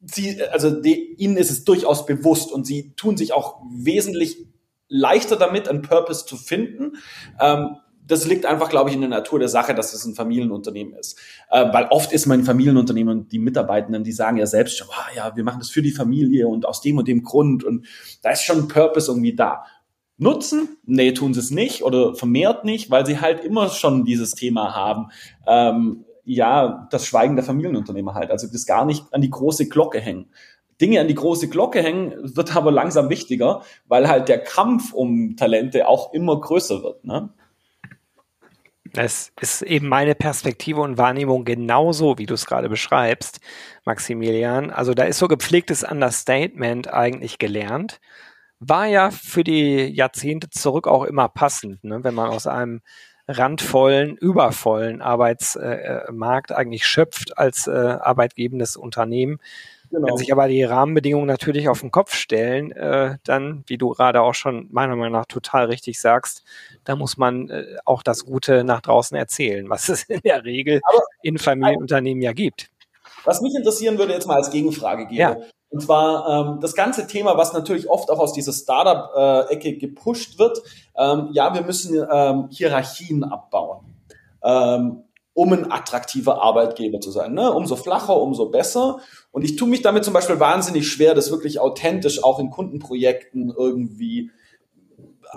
sie, 0.00 0.42
also 0.52 0.70
die, 0.70 1.14
ihnen 1.14 1.36
ist 1.36 1.50
es 1.50 1.64
durchaus 1.64 2.06
bewusst 2.06 2.52
und 2.52 2.66
sie 2.66 2.94
tun 2.94 3.16
sich 3.16 3.32
auch 3.32 3.60
wesentlich 3.68 4.46
leichter 4.88 5.36
damit, 5.36 5.68
einen 5.68 5.82
Purpose 5.82 6.26
zu 6.26 6.36
finden. 6.36 6.96
Ähm, 7.40 7.76
das 8.04 8.26
liegt 8.26 8.46
einfach, 8.46 8.68
glaube 8.68 8.90
ich, 8.90 8.96
in 8.96 9.00
der 9.00 9.10
Natur 9.10 9.38
der 9.38 9.48
Sache, 9.48 9.74
dass 9.74 9.94
es 9.94 10.04
ein 10.04 10.14
Familienunternehmen 10.14 10.94
ist. 10.94 11.18
Äh, 11.50 11.72
weil 11.72 11.86
oft 11.86 12.12
ist 12.12 12.26
mein 12.26 12.44
Familienunternehmen 12.44 13.20
und 13.20 13.32
die 13.32 13.38
Mitarbeitenden, 13.38 14.04
die 14.04 14.12
sagen 14.12 14.36
ja 14.36 14.46
selbst 14.46 14.76
schon, 14.76 14.88
oh, 14.90 15.16
ja, 15.16 15.34
wir 15.36 15.44
machen 15.44 15.60
das 15.60 15.70
für 15.70 15.82
die 15.82 15.92
Familie 15.92 16.48
und 16.48 16.66
aus 16.66 16.80
dem 16.80 16.98
und 16.98 17.08
dem 17.08 17.22
Grund 17.22 17.64
und 17.64 17.86
da 18.22 18.30
ist 18.30 18.42
schon 18.42 18.58
ein 18.58 18.68
Purpose 18.68 19.10
irgendwie 19.10 19.34
da. 19.34 19.64
Nutzen? 20.22 20.78
Nee, 20.84 21.12
tun 21.12 21.34
sie 21.34 21.40
es 21.40 21.50
nicht 21.50 21.82
oder 21.82 22.14
vermehrt 22.14 22.64
nicht, 22.64 22.90
weil 22.90 23.04
sie 23.04 23.20
halt 23.20 23.44
immer 23.44 23.68
schon 23.68 24.04
dieses 24.04 24.32
Thema 24.32 24.74
haben. 24.74 25.08
Ähm, 25.46 26.04
ja, 26.24 26.86
das 26.90 27.06
Schweigen 27.06 27.36
der 27.36 27.44
Familienunternehmer 27.44 28.14
halt. 28.14 28.30
Also 28.30 28.46
das 28.46 28.66
gar 28.66 28.84
nicht 28.84 29.04
an 29.12 29.20
die 29.20 29.30
große 29.30 29.68
Glocke 29.68 30.00
hängen. 30.00 30.30
Dinge 30.80 31.00
an 31.00 31.08
die 31.08 31.14
große 31.14 31.48
Glocke 31.48 31.82
hängen, 31.82 32.14
wird 32.36 32.56
aber 32.56 32.72
langsam 32.72 33.08
wichtiger, 33.08 33.62
weil 33.86 34.08
halt 34.08 34.28
der 34.28 34.38
Kampf 34.38 34.92
um 34.92 35.36
Talente 35.36 35.86
auch 35.86 36.12
immer 36.12 36.40
größer 36.40 36.82
wird. 36.82 37.04
Ne? 37.04 37.28
Es 38.94 39.32
ist 39.40 39.62
eben 39.62 39.88
meine 39.88 40.14
Perspektive 40.14 40.80
und 40.80 40.98
Wahrnehmung 40.98 41.44
genauso, 41.44 42.18
wie 42.18 42.26
du 42.26 42.34
es 42.34 42.46
gerade 42.46 42.68
beschreibst, 42.68 43.40
Maximilian. 43.84 44.70
Also 44.70 44.92
da 44.92 45.04
ist 45.04 45.18
so 45.18 45.28
gepflegtes 45.28 45.82
Understatement 45.82 46.92
eigentlich 46.92 47.38
gelernt. 47.38 48.00
War 48.64 48.86
ja 48.86 49.10
für 49.10 49.42
die 49.42 49.88
Jahrzehnte 49.88 50.48
zurück 50.50 50.86
auch 50.86 51.02
immer 51.02 51.28
passend, 51.28 51.82
ne? 51.82 52.04
wenn 52.04 52.14
man 52.14 52.30
aus 52.30 52.46
einem 52.46 52.80
randvollen, 53.26 54.16
übervollen 54.16 55.02
Arbeitsmarkt 55.02 56.50
äh, 56.50 56.54
eigentlich 56.54 56.86
schöpft 56.86 57.38
als 57.38 57.66
äh, 57.66 57.70
arbeitgebendes 57.70 58.76
Unternehmen. 58.76 59.38
Genau. 59.90 60.06
Wenn 60.06 60.16
sich 60.16 60.32
aber 60.32 60.48
die 60.48 60.62
Rahmenbedingungen 60.62 61.26
natürlich 61.26 61.68
auf 61.68 61.80
den 61.80 61.90
Kopf 61.90 62.14
stellen, 62.14 62.72
äh, 62.72 63.18
dann, 63.24 63.64
wie 63.66 63.78
du 63.78 63.90
gerade 63.90 64.22
auch 64.22 64.34
schon 64.34 64.68
meiner 64.70 64.96
Meinung 64.96 65.12
nach 65.12 65.26
total 65.26 65.66
richtig 65.66 66.00
sagst, 66.00 66.44
da 66.84 66.94
muss 66.96 67.16
man 67.16 67.50
äh, 67.50 67.76
auch 67.84 68.02
das 68.02 68.24
Gute 68.24 68.64
nach 68.64 68.80
draußen 68.80 69.16
erzählen, 69.16 69.68
was 69.68 69.88
es 69.88 70.04
in 70.04 70.20
der 70.20 70.44
Regel 70.44 70.80
aber, 70.84 71.02
in 71.22 71.36
Familienunternehmen 71.36 72.22
ja 72.22 72.32
gibt. 72.32 72.70
Was 73.24 73.40
mich 73.40 73.54
interessieren 73.54 73.98
würde 73.98 74.12
jetzt 74.12 74.26
mal 74.26 74.36
als 74.36 74.50
Gegenfrage 74.50 75.06
geben. 75.06 75.20
Ja. 75.20 75.36
Und 75.72 75.80
zwar 75.80 76.28
ähm, 76.28 76.60
das 76.60 76.74
ganze 76.74 77.06
Thema, 77.06 77.38
was 77.38 77.54
natürlich 77.54 77.88
oft 77.88 78.10
auch 78.10 78.18
aus 78.18 78.34
dieser 78.34 78.52
Startup-Ecke 78.52 79.78
gepusht 79.78 80.38
wird. 80.38 80.62
Ähm, 80.94 81.30
ja, 81.32 81.54
wir 81.54 81.62
müssen 81.62 82.06
ähm, 82.12 82.48
Hierarchien 82.50 83.24
abbauen, 83.24 83.80
ähm, 84.44 85.04
um 85.32 85.52
ein 85.54 85.72
attraktiver 85.72 86.42
Arbeitgeber 86.42 87.00
zu 87.00 87.10
sein. 87.10 87.32
Ne? 87.32 87.50
Umso 87.50 87.76
flacher, 87.76 88.20
umso 88.20 88.50
besser. 88.50 88.98
Und 89.30 89.44
ich 89.44 89.56
tue 89.56 89.66
mich 89.66 89.80
damit 89.80 90.04
zum 90.04 90.12
Beispiel 90.12 90.38
wahnsinnig 90.38 90.86
schwer, 90.86 91.14
das 91.14 91.30
wirklich 91.30 91.58
authentisch 91.58 92.22
auch 92.22 92.38
in 92.38 92.50
Kundenprojekten 92.50 93.54
irgendwie 93.56 94.30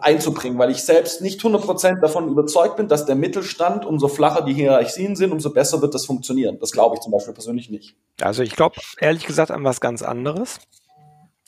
einzubringen, 0.01 0.57
weil 0.57 0.71
ich 0.71 0.83
selbst 0.83 1.21
nicht 1.21 1.41
100% 1.41 2.01
davon 2.01 2.27
überzeugt 2.27 2.77
bin, 2.77 2.87
dass 2.87 3.05
der 3.05 3.15
Mittelstand, 3.15 3.85
umso 3.85 4.07
flacher 4.07 4.41
die 4.41 4.53
Hierarchien 4.53 5.15
sind, 5.15 5.31
umso 5.31 5.51
besser 5.51 5.81
wird 5.81 5.93
das 5.93 6.05
funktionieren. 6.05 6.57
Das 6.59 6.71
glaube 6.71 6.95
ich 6.95 7.01
zum 7.01 7.11
Beispiel 7.11 7.33
persönlich 7.33 7.69
nicht. 7.69 7.95
Also 8.21 8.43
ich 8.43 8.55
glaube 8.55 8.75
ehrlich 8.99 9.25
gesagt 9.25 9.51
an 9.51 9.63
was 9.63 9.79
ganz 9.79 10.01
anderes. 10.01 10.59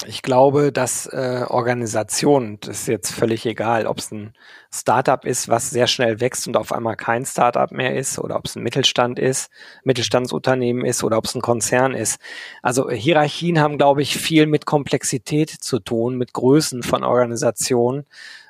Ich 0.06 0.22
glaube, 0.22 0.72
dass 0.72 1.08
äh, 1.08 1.44
Organisationen, 1.48 2.60
das 2.60 2.82
ist 2.82 2.88
jetzt 2.88 3.12
völlig 3.12 3.48
egal, 3.48 3.88
ob 3.88 3.98
es 3.98 4.12
ein 4.12 4.34
Startup 4.72 5.26
ist, 5.26 5.50
was 5.50 5.72
sehr 5.72 5.88
schnell 5.88 6.20
wächst 6.20 6.48
und 6.48 6.56
auf 6.56 6.72
einmal 6.72 6.96
kein 6.96 7.26
Startup 7.26 7.72
mehr 7.72 7.96
ist, 7.96 8.20
oder 8.20 8.36
ob 8.36 8.46
es 8.46 8.56
ein 8.56 8.62
Mittelstand 8.62 9.18
ist, 9.18 9.50
Mittelstandsunternehmen 9.84 10.86
ist, 10.86 11.04
oder 11.04 11.18
ob 11.18 11.26
es 11.26 11.34
ein 11.34 11.42
Konzern 11.42 11.96
ist. 11.96 12.20
Also 12.62 12.92
Hierarchien 12.92 13.60
haben, 13.60 13.80
glaube 13.80 14.04
ich, 14.04 14.18
viel 14.18 14.46
mit 14.46 14.68
Komplexität 14.68 15.50
zu 15.50 15.80
tun, 15.80 16.16
mit 16.16 16.32
Größen 16.32 16.84
von 16.84 17.04
Organisationen 17.04 18.06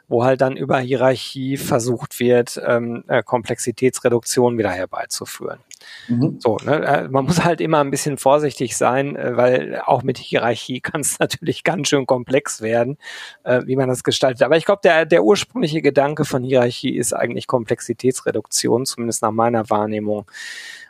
wo 0.09 0.23
halt 0.23 0.41
dann 0.41 0.55
über 0.55 0.79
Hierarchie 0.79 1.57
versucht 1.57 2.19
wird, 2.19 2.61
ähm, 2.65 3.03
äh, 3.07 3.21
Komplexitätsreduktion 3.23 4.57
wieder 4.57 4.71
herbeizuführen. 4.71 5.59
Mhm. 6.07 6.39
So, 6.39 6.57
ne, 6.63 6.83
äh, 6.85 7.07
man 7.07 7.25
muss 7.25 7.43
halt 7.43 7.61
immer 7.61 7.79
ein 7.79 7.91
bisschen 7.91 8.17
vorsichtig 8.17 8.77
sein, 8.77 9.15
äh, 9.15 9.35
weil 9.37 9.81
auch 9.85 10.03
mit 10.03 10.17
Hierarchie 10.17 10.81
kann 10.81 11.01
es 11.01 11.19
natürlich 11.19 11.63
ganz 11.63 11.89
schön 11.89 12.05
komplex 12.05 12.61
werden, 12.61 12.97
äh, 13.43 13.61
wie 13.65 13.75
man 13.75 13.89
das 13.89 14.03
gestaltet. 14.03 14.43
Aber 14.43 14.57
ich 14.57 14.65
glaube, 14.65 14.81
der, 14.83 15.05
der 15.05 15.23
ursprüngliche 15.23 15.81
Gedanke 15.81 16.25
von 16.25 16.43
Hierarchie 16.43 16.95
ist 16.95 17.13
eigentlich 17.13 17.47
Komplexitätsreduktion, 17.47 18.85
zumindest 18.85 19.21
nach 19.21 19.31
meiner 19.31 19.69
Wahrnehmung. 19.69 20.29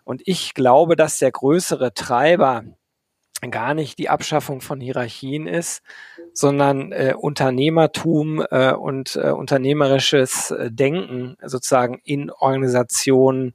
Und 0.04 0.22
ich 0.26 0.54
glaube, 0.54 0.96
dass 0.96 1.20
der 1.20 1.32
größere 1.32 1.94
Treiber 1.94 2.64
gar 3.52 3.74
nicht 3.74 4.00
die 4.00 4.10
Abschaffung 4.10 4.62
von 4.62 4.80
Hierarchien 4.80 5.48
ist, 5.48 5.84
sondern 6.34 6.92
äh, 6.92 7.14
Unternehmertum 7.18 8.44
äh, 8.50 8.74
und 8.74 9.16
äh, 9.16 9.30
unternehmerisches 9.30 10.54
Denken 10.70 11.38
sozusagen 11.44 12.00
in 12.04 12.32
Organisationen 12.32 13.54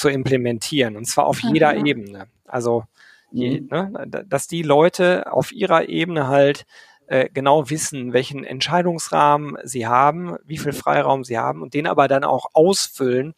zu 0.00 0.08
implementieren 0.08 0.96
und 0.96 1.04
zwar 1.04 1.26
auf 1.26 1.40
jeder 1.40 1.74
mhm. 1.74 1.86
Ebene. 1.86 2.26
Also 2.46 2.84
je, 3.30 3.60
mhm. 3.60 3.68
ne, 3.70 4.24
dass 4.26 4.48
die 4.48 4.62
Leute 4.62 5.32
auf 5.32 5.52
ihrer 5.52 5.88
Ebene 5.88 6.28
halt 6.28 6.66
äh, 7.06 7.28
genau 7.28 7.70
wissen, 7.70 8.12
welchen 8.12 8.44
Entscheidungsrahmen 8.44 9.58
sie 9.64 9.86
haben, 9.86 10.36
wie 10.44 10.58
viel 10.58 10.72
Freiraum 10.72 11.24
sie 11.24 11.38
haben 11.38 11.62
und 11.62 11.74
den 11.74 11.86
aber 11.86 12.08
dann 12.08 12.24
auch 12.24 12.46
ausfüllen 12.52 13.34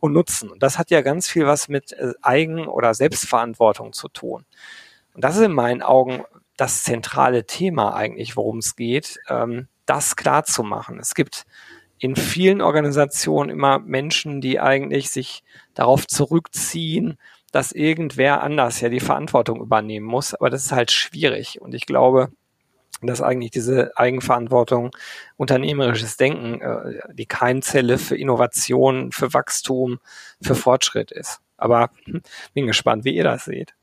und 0.00 0.12
nutzen. 0.12 0.50
Und 0.50 0.62
das 0.62 0.78
hat 0.78 0.90
ja 0.90 1.02
ganz 1.02 1.28
viel 1.28 1.46
was 1.46 1.68
mit 1.68 1.92
äh, 1.92 2.12
Eigen- 2.22 2.66
oder 2.66 2.94
Selbstverantwortung 2.94 3.92
zu 3.92 4.08
tun. 4.08 4.44
Und 5.14 5.24
das 5.24 5.36
ist 5.36 5.42
in 5.42 5.52
meinen 5.52 5.82
Augen 5.82 6.24
das 6.56 6.84
zentrale 6.84 7.44
Thema 7.44 7.94
eigentlich, 7.94 8.36
worum 8.36 8.58
es 8.58 8.76
geht, 8.76 9.18
ähm, 9.28 9.68
das 9.84 10.16
klar 10.16 10.44
zu 10.44 10.62
machen. 10.62 10.98
Es 11.00 11.14
gibt 11.14 11.44
in 11.98 12.16
vielen 12.16 12.60
Organisationen 12.60 13.50
immer 13.50 13.78
Menschen, 13.78 14.40
die 14.40 14.60
eigentlich 14.60 15.10
sich 15.10 15.42
darauf 15.74 16.06
zurückziehen, 16.06 17.18
dass 17.52 17.72
irgendwer 17.72 18.42
anders 18.42 18.80
ja 18.80 18.88
die 18.88 19.00
Verantwortung 19.00 19.60
übernehmen 19.60 20.06
muss. 20.06 20.34
Aber 20.34 20.50
das 20.50 20.66
ist 20.66 20.72
halt 20.72 20.90
schwierig. 20.90 21.60
Und 21.60 21.74
ich 21.74 21.86
glaube, 21.86 22.30
dass 23.02 23.22
eigentlich 23.22 23.50
diese 23.50 23.96
Eigenverantwortung, 23.96 24.90
unternehmerisches 25.36 26.16
Denken, 26.16 26.60
äh, 26.60 27.14
die 27.14 27.26
Keimzelle 27.26 27.98
für 27.98 28.16
Innovation, 28.16 29.12
für 29.12 29.32
Wachstum, 29.32 29.98
für 30.42 30.54
Fortschritt 30.54 31.12
ist. 31.12 31.40
Aber 31.56 31.90
hm, 32.04 32.22
bin 32.54 32.66
gespannt, 32.66 33.04
wie 33.04 33.14
ihr 33.14 33.24
das 33.24 33.44
seht. 33.44 33.74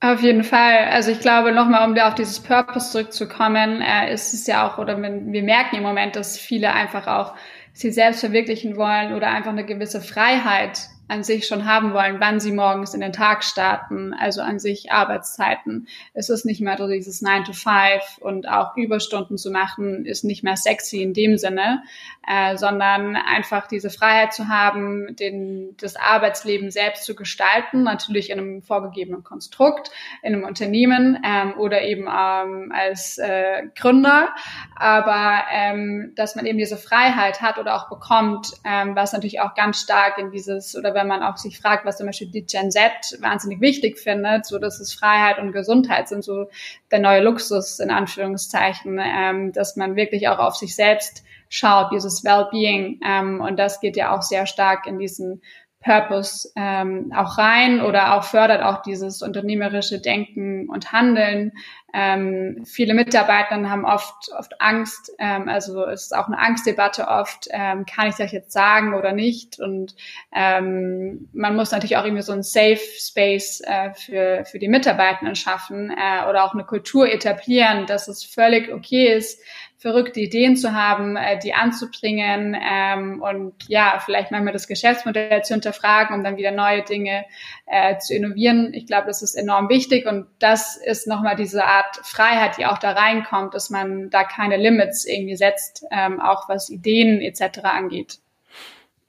Auf 0.00 0.22
jeden 0.22 0.44
Fall. 0.44 0.84
Also 0.90 1.10
ich 1.10 1.18
glaube, 1.18 1.50
nochmal, 1.50 1.88
um 1.88 1.96
da 1.96 2.06
auf 2.08 2.14
dieses 2.14 2.38
Purpose 2.38 2.92
zurückzukommen, 2.92 3.82
äh, 3.82 4.12
ist 4.12 4.32
es 4.32 4.46
ja 4.46 4.66
auch, 4.66 4.78
oder 4.78 4.96
wir 5.02 5.42
merken 5.42 5.76
im 5.76 5.82
Moment, 5.82 6.14
dass 6.14 6.38
viele 6.38 6.72
einfach 6.72 7.08
auch 7.08 7.34
sie 7.72 7.90
selbst 7.90 8.20
verwirklichen 8.20 8.76
wollen 8.76 9.12
oder 9.14 9.28
einfach 9.28 9.50
eine 9.50 9.64
gewisse 9.64 10.00
Freiheit 10.00 10.78
an 11.08 11.24
sich 11.24 11.46
schon 11.46 11.64
haben 11.64 11.94
wollen, 11.94 12.20
wann 12.20 12.38
sie 12.38 12.52
morgens 12.52 12.94
in 12.94 13.00
den 13.00 13.12
Tag 13.12 13.42
starten, 13.42 14.12
also 14.12 14.42
an 14.42 14.58
sich 14.58 14.92
Arbeitszeiten. 14.92 15.88
Es 16.12 16.28
ist 16.28 16.44
nicht 16.44 16.60
mehr 16.60 16.76
so 16.76 16.86
dieses 16.86 17.22
9 17.22 17.44
to 17.44 17.52
5 17.52 18.18
und 18.20 18.46
auch 18.48 18.76
Überstunden 18.76 19.38
zu 19.38 19.50
machen, 19.50 20.04
ist 20.04 20.22
nicht 20.22 20.44
mehr 20.44 20.56
sexy 20.56 21.02
in 21.02 21.14
dem 21.14 21.38
Sinne, 21.38 21.82
äh, 22.28 22.58
sondern 22.58 23.16
einfach 23.16 23.66
diese 23.68 23.88
Freiheit 23.88 24.34
zu 24.34 24.48
haben, 24.48 25.16
den, 25.16 25.74
das 25.80 25.96
Arbeitsleben 25.96 26.70
selbst 26.70 27.04
zu 27.04 27.14
gestalten, 27.14 27.84
natürlich 27.84 28.28
in 28.28 28.38
einem 28.38 28.62
vorgegebenen 28.62 29.24
Konstrukt, 29.24 29.90
in 30.22 30.34
einem 30.34 30.44
Unternehmen 30.44 31.18
ähm, 31.24 31.54
oder 31.58 31.80
eben 31.82 32.02
ähm, 32.02 32.70
als 32.74 33.16
äh, 33.16 33.62
Gründer, 33.74 34.28
aber 34.76 35.44
ähm, 35.50 36.12
dass 36.16 36.36
man 36.36 36.44
eben 36.44 36.58
diese 36.58 36.76
Freiheit 36.76 37.40
hat 37.40 37.56
oder 37.56 37.74
auch 37.74 37.88
bekommt, 37.88 38.52
ähm, 38.62 38.94
was 38.94 39.14
natürlich 39.14 39.40
auch 39.40 39.54
ganz 39.54 39.80
stark 39.80 40.18
in 40.18 40.30
dieses 40.30 40.76
oder 40.76 40.92
wenn 40.92 41.08
man 41.08 41.22
auch 41.22 41.38
sich 41.38 41.58
fragt, 41.58 41.86
was 41.86 41.96
zum 41.96 42.06
Beispiel 42.06 42.30
die 42.30 42.44
Gen 42.44 42.70
Z 42.70 42.82
wahnsinnig 43.20 43.62
wichtig 43.62 43.98
findet, 43.98 44.44
so 44.44 44.58
dass 44.58 44.80
es 44.80 44.92
Freiheit 44.92 45.38
und 45.38 45.52
Gesundheit 45.52 46.08
sind 46.08 46.22
so 46.22 46.50
der 46.90 46.98
neue 46.98 47.22
Luxus 47.22 47.80
in 47.80 47.90
Anführungszeichen, 47.90 49.00
ähm, 49.02 49.52
dass 49.52 49.76
man 49.76 49.96
wirklich 49.96 50.28
auch 50.28 50.38
auf 50.38 50.56
sich 50.56 50.76
selbst 50.76 51.24
schaut, 51.48 51.92
dieses 51.92 52.24
Wellbeing 52.24 53.00
ähm, 53.04 53.40
und 53.40 53.58
das 53.58 53.80
geht 53.80 53.96
ja 53.96 54.14
auch 54.16 54.22
sehr 54.22 54.46
stark 54.46 54.86
in 54.86 54.98
diesen 54.98 55.42
Purpose 55.80 56.50
ähm, 56.56 57.12
auch 57.14 57.38
rein 57.38 57.80
oder 57.80 58.16
auch 58.16 58.24
fördert 58.24 58.62
auch 58.62 58.82
dieses 58.82 59.22
unternehmerische 59.22 60.00
Denken 60.00 60.68
und 60.68 60.92
Handeln. 60.92 61.52
Ähm, 61.94 62.64
viele 62.66 62.94
Mitarbeiter 62.94 63.56
haben 63.70 63.84
oft 63.84 64.30
oft 64.36 64.60
Angst, 64.60 65.12
ähm, 65.18 65.48
also 65.48 65.86
es 65.86 66.02
ist 66.02 66.16
auch 66.16 66.26
eine 66.26 66.38
Angstdebatte 66.38 67.06
oft, 67.06 67.48
ähm, 67.50 67.86
kann 67.86 68.08
ich 68.08 68.16
das 68.16 68.32
jetzt 68.32 68.52
sagen 68.52 68.92
oder 68.92 69.12
nicht? 69.12 69.60
Und 69.60 69.94
ähm, 70.34 71.28
man 71.32 71.54
muss 71.54 71.70
natürlich 71.70 71.96
auch 71.96 72.04
irgendwie 72.04 72.22
so 72.22 72.32
ein 72.32 72.42
Safe 72.42 72.80
Space 72.98 73.62
äh, 73.64 73.94
für 73.94 74.44
für 74.44 74.58
die 74.58 74.68
Mitarbeitenden 74.68 75.36
schaffen 75.36 75.90
äh, 75.90 76.28
oder 76.28 76.44
auch 76.44 76.54
eine 76.54 76.64
Kultur 76.64 77.08
etablieren, 77.08 77.86
dass 77.86 78.08
es 78.08 78.24
völlig 78.24 78.72
okay 78.72 79.14
ist, 79.16 79.40
verrückte 79.78 80.18
Ideen 80.18 80.56
zu 80.56 80.74
haben, 80.74 81.16
äh, 81.16 81.38
die 81.38 81.54
anzubringen 81.54 82.56
ähm, 82.60 83.22
und 83.22 83.54
ja, 83.68 84.02
vielleicht 84.04 84.32
manchmal 84.32 84.52
das 84.52 84.66
Geschäftsmodell 84.66 85.42
zu 85.44 85.54
hinterfragen 85.54 86.16
und 86.16 86.24
dann 86.24 86.36
wieder 86.36 86.50
neue 86.50 86.82
Dinge 86.82 87.24
äh, 87.66 87.96
zu 87.98 88.14
innovieren. 88.14 88.74
Ich 88.74 88.86
glaube, 88.86 89.06
das 89.06 89.22
ist 89.22 89.36
enorm 89.36 89.68
wichtig 89.68 90.06
und 90.06 90.26
das 90.40 90.76
ist 90.76 91.06
nochmal 91.06 91.36
diese 91.36 91.64
Art 91.64 91.96
Freiheit, 92.02 92.58
die 92.58 92.66
auch 92.66 92.78
da 92.78 92.90
reinkommt, 92.90 93.54
dass 93.54 93.70
man 93.70 94.10
da 94.10 94.24
keine 94.24 94.56
Limits 94.56 95.04
irgendwie 95.04 95.36
setzt, 95.36 95.84
ähm, 95.92 96.20
auch 96.20 96.48
was 96.48 96.70
Ideen 96.70 97.20
etc. 97.20 97.60
angeht. 97.62 98.18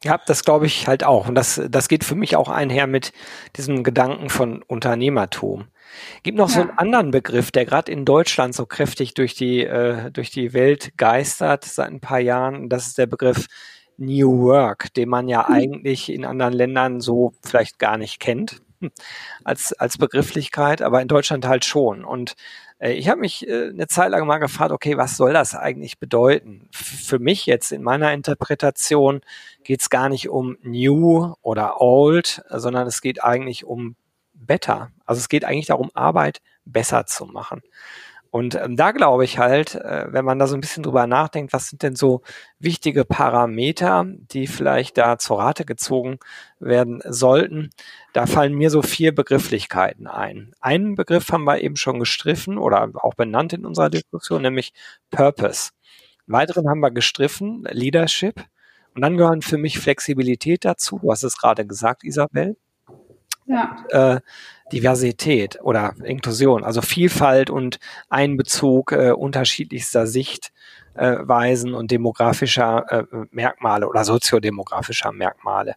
Ja, 0.04 0.20
das 0.26 0.44
glaube 0.44 0.66
ich 0.66 0.88
halt 0.88 1.04
auch. 1.04 1.28
Und 1.28 1.36
das, 1.36 1.62
das 1.70 1.90
geht 1.90 2.04
für 2.04 2.16
mich 2.16 2.36
auch 2.36 2.50
einher 2.50 2.88
mit 2.88 3.12
diesem 3.58 3.84
Gedanken 3.84 4.30
von 4.30 4.64
Unternehmertum. 4.64 5.68
Gibt 6.24 6.38
noch 6.38 6.50
ja. 6.50 6.56
so 6.56 6.62
einen 6.62 6.78
anderen 6.78 7.12
Begriff, 7.12 7.52
der 7.52 7.66
gerade 7.66 7.92
in 7.92 8.06
Deutschland 8.06 8.56
so 8.56 8.66
kräftig 8.66 9.14
durch 9.14 9.34
die, 9.36 9.66
äh, 9.66 10.12
durch 10.12 10.32
die 10.32 10.54
Welt 10.54 10.92
geistert 10.98 11.66
seit 11.66 11.90
ein 11.90 12.00
paar 12.00 12.20
Jahren. 12.20 12.70
Das 12.70 12.88
ist 12.88 12.98
der 12.98 13.08
Begriff 13.08 13.48
New 13.98 14.44
Work, 14.44 14.94
den 14.94 15.10
man 15.10 15.28
ja 15.28 15.46
mhm. 15.48 15.56
eigentlich 15.56 16.10
in 16.10 16.24
anderen 16.24 16.54
Ländern 16.54 17.02
so 17.02 17.34
vielleicht 17.44 17.80
gar 17.80 17.98
nicht 17.98 18.20
kennt 18.20 18.62
als, 19.44 19.74
als 19.74 19.98
Begrifflichkeit, 19.98 20.82
aber 20.82 21.02
in 21.02 21.08
Deutschland 21.08 21.46
halt 21.46 21.66
schon. 21.66 22.06
Und 22.06 22.36
ich 22.80 23.10
habe 23.10 23.20
mich 23.20 23.48
äh, 23.48 23.70
eine 23.70 23.88
Zeit 23.88 24.12
lang 24.12 24.26
mal 24.26 24.38
gefragt, 24.38 24.72
okay, 24.72 24.98
was 24.98 25.18
soll 25.18 25.34
das 25.34 25.54
eigentlich 25.54 26.00
bedeuten? 26.00 26.70
Für 26.72 27.20
mich 27.20 27.46
jetzt 27.46 27.72
in 27.72 27.84
meiner 27.84 28.14
Interpretation 28.14 29.22
geht 29.64 29.82
es 29.82 29.90
gar 29.90 30.08
nicht 30.10 30.30
um 30.30 30.58
New 30.64 31.34
oder 31.42 31.82
Old, 31.82 32.42
sondern 32.50 32.88
es 32.88 33.02
geht 33.02 33.24
eigentlich 33.24 33.66
um 33.66 33.96
better. 34.34 34.92
Also 35.06 35.20
es 35.20 35.30
geht 35.30 35.44
eigentlich 35.44 35.68
darum, 35.68 35.92
Arbeit 35.94 36.42
besser 36.66 37.06
zu 37.06 37.26
machen. 37.26 37.62
Und 38.32 38.56
ähm, 38.56 38.76
da 38.76 38.92
glaube 38.92 39.26
ich 39.26 39.40
halt, 39.40 39.76
äh, 39.76 40.06
wenn 40.10 40.26
man 40.26 40.38
da 40.38 40.48
so 40.48 40.56
ein 40.56 40.62
bisschen 40.62 40.84
drüber 40.84 41.08
nachdenkt, 41.08 41.52
was 41.52 41.68
sind 41.68 41.82
denn 41.82 41.96
so 41.96 42.22
wichtige 42.60 43.04
Parameter, 43.04 44.06
die 44.08 44.46
vielleicht 44.46 44.98
da 44.98 45.18
zur 45.18 45.40
Rate 45.40 45.66
gezogen 45.66 46.20
werden 46.60 47.02
sollten, 47.06 47.72
da 48.14 48.28
fallen 48.28 48.54
mir 48.54 48.70
so 48.70 48.82
vier 48.82 49.16
Begrifflichkeiten 49.16 50.08
ein. 50.08 50.54
Einen 50.62 50.96
Begriff 50.96 51.32
haben 51.32 51.46
wir 51.46 51.62
eben 51.62 51.76
schon 51.76 52.00
gestriffen 52.00 52.58
oder 52.58 52.92
auch 52.96 53.16
benannt 53.16 53.54
in 53.54 53.66
unserer 53.66 53.90
Diskussion, 53.90 54.44
nämlich 54.44 54.74
Purpose. 55.10 55.72
Weiteren 56.28 56.70
haben 56.70 56.82
wir 56.82 56.92
gestriffen, 56.92 57.66
Leadership. 57.72 58.46
Und 58.96 59.02
dann 59.02 59.18
gehören 59.18 59.42
für 59.42 59.58
mich 59.58 59.80
Flexibilität 59.80 60.66
dazu. 60.66 61.00
Du 61.02 61.12
hast 61.12 61.24
es 61.24 61.38
gerade 61.38 61.66
gesagt, 61.66 62.04
Isabel. 62.04 62.58
Ja. 63.50 63.84
Äh, 63.90 64.22
Diversität 64.72 65.60
oder 65.64 65.96
Inklusion, 66.04 66.64
also 66.64 66.82
Vielfalt 66.82 67.50
und 67.50 67.80
Einbezug 68.08 68.92
äh, 68.92 69.12
unterschiedlichster 69.12 70.06
Sichtweisen 70.06 71.74
und 71.74 71.90
demografischer 71.90 72.86
äh, 72.92 73.04
Merkmale 73.32 73.90
oder 73.90 74.06
soziodemografischer 74.06 75.12
Merkmale. 75.12 75.76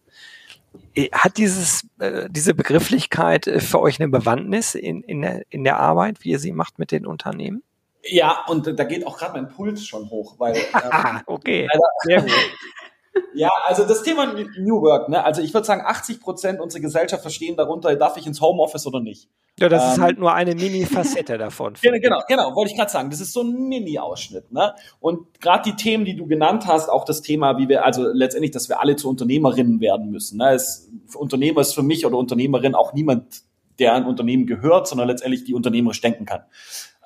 Äh, 0.93 1.09
hat 1.11 1.37
dieses, 1.37 1.87
äh, 1.97 2.27
diese 2.29 2.53
Begrifflichkeit 2.53 3.47
äh, 3.47 3.59
für 3.59 3.79
euch 3.79 3.99
eine 3.99 4.09
Bewandtnis 4.09 4.75
in, 4.75 5.01
in, 5.01 5.23
der, 5.23 5.41
in 5.49 5.63
der 5.63 5.79
Arbeit, 5.79 6.23
wie 6.23 6.29
ihr 6.29 6.39
sie 6.39 6.51
macht 6.51 6.77
mit 6.77 6.91
den 6.91 7.07
Unternehmen? 7.07 7.63
Ja, 8.03 8.45
und 8.47 8.67
da 8.77 8.83
geht 8.83 9.07
auch 9.07 9.17
gerade 9.17 9.33
mein 9.33 9.47
Puls 9.49 9.83
schon 9.85 10.09
hoch, 10.11 10.35
weil. 10.37 10.55
Ähm, 10.75 11.21
okay. 11.25 11.67
Sehr 12.03 12.21
gut. 12.21 12.31
Ja, 13.33 13.49
also 13.65 13.85
das 13.85 14.03
Thema 14.03 14.33
New 14.57 14.81
Work, 14.81 15.09
ne? 15.09 15.23
Also 15.23 15.41
ich 15.41 15.53
würde 15.53 15.65
sagen, 15.65 15.81
80 15.85 16.19
Prozent 16.19 16.59
unserer 16.59 16.81
Gesellschaft 16.81 17.21
verstehen 17.21 17.55
darunter, 17.55 17.95
darf 17.95 18.17
ich 18.17 18.27
ins 18.27 18.41
Homeoffice 18.41 18.85
oder 18.87 18.99
nicht. 18.99 19.29
Ja, 19.59 19.69
das 19.69 19.83
ähm, 19.83 19.91
ist 19.91 19.99
halt 19.99 20.19
nur 20.19 20.33
eine 20.33 20.55
Mini-Facette 20.55 21.37
davon. 21.37 21.73
Genau, 21.81 21.99
genau, 21.99 22.21
genau, 22.27 22.55
wollte 22.55 22.71
ich 22.71 22.77
gerade 22.77 22.91
sagen. 22.91 23.09
Das 23.09 23.19
ist 23.19 23.33
so 23.33 23.41
ein 23.41 23.67
Mini-Ausschnitt, 23.67 24.51
ne? 24.51 24.73
Und 24.99 25.39
gerade 25.39 25.69
die 25.69 25.75
Themen, 25.75 26.05
die 26.05 26.15
du 26.15 26.27
genannt 26.27 26.65
hast, 26.67 26.89
auch 26.89 27.05
das 27.05 27.21
Thema, 27.21 27.57
wie 27.57 27.69
wir, 27.69 27.85
also 27.85 28.07
letztendlich, 28.07 28.51
dass 28.51 28.69
wir 28.69 28.79
alle 28.79 28.95
zu 28.95 29.09
Unternehmerinnen 29.09 29.79
werden 29.79 30.09
müssen. 30.09 30.37
Ne? 30.37 30.53
Es, 30.53 30.89
Unternehmer 31.15 31.61
ist 31.61 31.73
für 31.73 31.83
mich 31.83 32.05
oder 32.05 32.17
Unternehmerin 32.17 32.75
auch 32.75 32.93
niemand, 32.93 33.41
der 33.79 33.93
ein 33.93 34.05
Unternehmen 34.05 34.45
gehört, 34.45 34.87
sondern 34.87 35.07
letztendlich 35.07 35.43
die 35.43 35.53
unternehmerisch 35.53 36.01
denken 36.01 36.25
kann. 36.25 36.43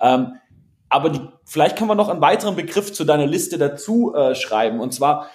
Ähm, 0.01 0.33
aber 0.89 1.09
die, 1.09 1.19
vielleicht 1.45 1.77
können 1.77 1.89
wir 1.89 1.95
noch 1.95 2.09
einen 2.09 2.21
weiteren 2.21 2.55
Begriff 2.55 2.93
zu 2.93 3.03
deiner 3.03 3.25
Liste 3.25 3.57
dazu 3.57 4.13
äh, 4.15 4.35
schreiben. 4.35 4.79
Und 4.79 4.93
zwar, 4.93 5.29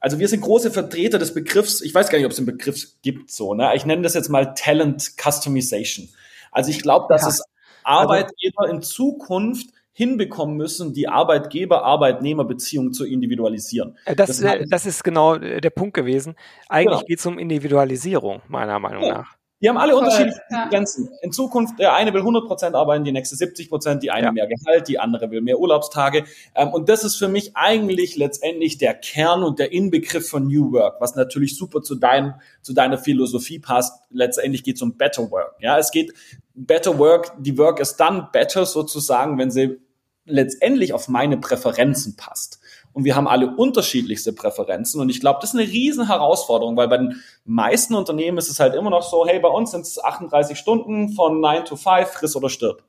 also 0.00 0.18
wir 0.18 0.28
sind 0.28 0.40
große 0.40 0.70
Vertreter 0.70 1.18
des 1.18 1.34
Begriffs, 1.34 1.80
ich 1.80 1.94
weiß 1.94 2.08
gar 2.08 2.18
nicht, 2.18 2.26
ob 2.26 2.32
es 2.32 2.38
einen 2.38 2.46
Begriff 2.46 2.86
gibt 3.02 3.30
so, 3.30 3.54
ne? 3.54 3.72
Ich 3.74 3.84
nenne 3.84 4.02
das 4.02 4.14
jetzt 4.14 4.28
mal 4.28 4.54
Talent 4.54 5.12
Customization. 5.16 6.08
Also 6.52 6.70
ich 6.70 6.82
glaube, 6.82 7.06
dass 7.08 7.22
ja. 7.22 7.28
es 7.28 7.42
Arbeitgeber 7.84 8.62
also, 8.62 8.74
in 8.74 8.82
Zukunft 8.82 9.70
hinbekommen 9.92 10.56
müssen, 10.56 10.92
die 10.92 11.08
Arbeitgeber-Arbeitnehmer-Beziehung 11.08 12.92
zu 12.92 13.04
individualisieren. 13.04 13.96
Äh, 14.04 14.14
das, 14.14 14.28
das, 14.28 14.44
heißt, 14.44 14.66
das, 14.70 14.86
ist 14.86 15.02
genau 15.02 15.34
äh, 15.34 15.60
der 15.60 15.70
Punkt 15.70 15.94
gewesen. 15.94 16.36
Eigentlich 16.68 16.98
genau. 16.98 17.06
geht 17.06 17.18
es 17.18 17.26
um 17.26 17.38
Individualisierung, 17.38 18.42
meiner 18.46 18.78
Meinung 18.78 19.02
ja. 19.02 19.14
nach. 19.14 19.37
Die 19.60 19.68
haben 19.68 19.76
alle 19.76 19.92
Voll, 19.92 20.04
unterschiedliche 20.04 20.40
ja. 20.50 20.68
Grenzen. 20.68 21.10
In 21.20 21.32
Zukunft, 21.32 21.78
der 21.80 21.94
eine 21.94 22.12
will 22.12 22.20
100 22.20 22.46
Prozent 22.46 22.76
arbeiten, 22.76 23.04
die 23.04 23.10
nächste 23.10 23.34
70 23.34 23.68
Prozent, 23.68 24.02
die 24.02 24.10
eine 24.10 24.26
ja. 24.26 24.32
mehr 24.32 24.46
Gehalt, 24.46 24.86
die 24.86 25.00
andere 25.00 25.30
will 25.30 25.40
mehr 25.40 25.58
Urlaubstage. 25.58 26.24
Ähm, 26.54 26.68
und 26.68 26.88
das 26.88 27.02
ist 27.02 27.16
für 27.16 27.28
mich 27.28 27.56
eigentlich 27.56 28.16
letztendlich 28.16 28.78
der 28.78 28.94
Kern 28.94 29.42
und 29.42 29.58
der 29.58 29.72
Inbegriff 29.72 30.28
von 30.28 30.46
New 30.46 30.72
Work, 30.72 31.00
was 31.00 31.16
natürlich 31.16 31.56
super 31.56 31.82
zu, 31.82 31.96
deinem, 31.96 32.34
zu 32.62 32.72
deiner 32.72 32.98
Philosophie 32.98 33.58
passt. 33.58 34.00
Letztendlich 34.10 34.62
geht 34.62 34.76
es 34.76 34.82
um 34.82 34.96
Better 34.96 35.28
Work. 35.30 35.56
Ja, 35.60 35.76
es 35.78 35.90
geht 35.90 36.12
Better 36.54 36.98
Work, 36.98 37.32
die 37.38 37.58
Work 37.58 37.80
ist 37.80 37.96
dann 37.96 38.28
better 38.32 38.64
sozusagen, 38.64 39.38
wenn 39.38 39.50
sie 39.50 39.78
letztendlich 40.24 40.92
auf 40.92 41.08
meine 41.08 41.36
Präferenzen 41.36 42.16
passt 42.16 42.60
und 42.98 43.04
wir 43.04 43.14
haben 43.14 43.28
alle 43.28 43.54
unterschiedlichste 43.54 44.32
Präferenzen. 44.32 45.00
Und 45.00 45.08
ich 45.08 45.20
glaube, 45.20 45.38
das 45.40 45.54
ist 45.54 45.60
eine 45.60 45.68
riesen 45.68 46.08
Herausforderung, 46.08 46.76
weil 46.76 46.88
bei 46.88 46.96
den 46.96 47.22
meisten 47.44 47.94
Unternehmen 47.94 48.38
ist 48.38 48.50
es 48.50 48.58
halt 48.58 48.74
immer 48.74 48.90
noch 48.90 49.04
so, 49.04 49.24
hey, 49.24 49.38
bei 49.38 49.48
uns 49.48 49.70
sind 49.70 49.82
es 49.82 50.02
38 50.02 50.58
Stunden 50.58 51.10
von 51.10 51.40
9 51.40 51.64
to 51.64 51.76
5, 51.76 52.08
friss 52.08 52.34
oder 52.34 52.48
stirb. 52.48 52.82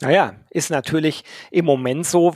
Naja, 0.00 0.34
ist 0.50 0.70
natürlich 0.70 1.24
im 1.50 1.64
Moment 1.64 2.06
so, 2.06 2.34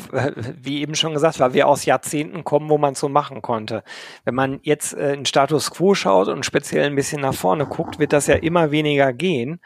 wie 0.60 0.80
eben 0.80 0.96
schon 0.96 1.14
gesagt, 1.14 1.38
weil 1.38 1.54
wir 1.54 1.68
aus 1.68 1.84
Jahrzehnten 1.84 2.42
kommen, 2.42 2.68
wo 2.68 2.76
man 2.76 2.96
so 2.96 3.08
machen 3.08 3.40
konnte. 3.40 3.84
Wenn 4.24 4.34
man 4.34 4.58
jetzt 4.62 4.94
äh, 4.94 5.14
in 5.14 5.26
Status 5.26 5.70
Quo 5.70 5.94
schaut 5.94 6.26
und 6.26 6.44
speziell 6.44 6.86
ein 6.86 6.96
bisschen 6.96 7.20
nach 7.20 7.34
vorne 7.34 7.66
guckt, 7.66 8.00
wird 8.00 8.12
das 8.12 8.26
ja 8.26 8.34
immer 8.34 8.72
weniger 8.72 9.12
gehen. 9.12 9.60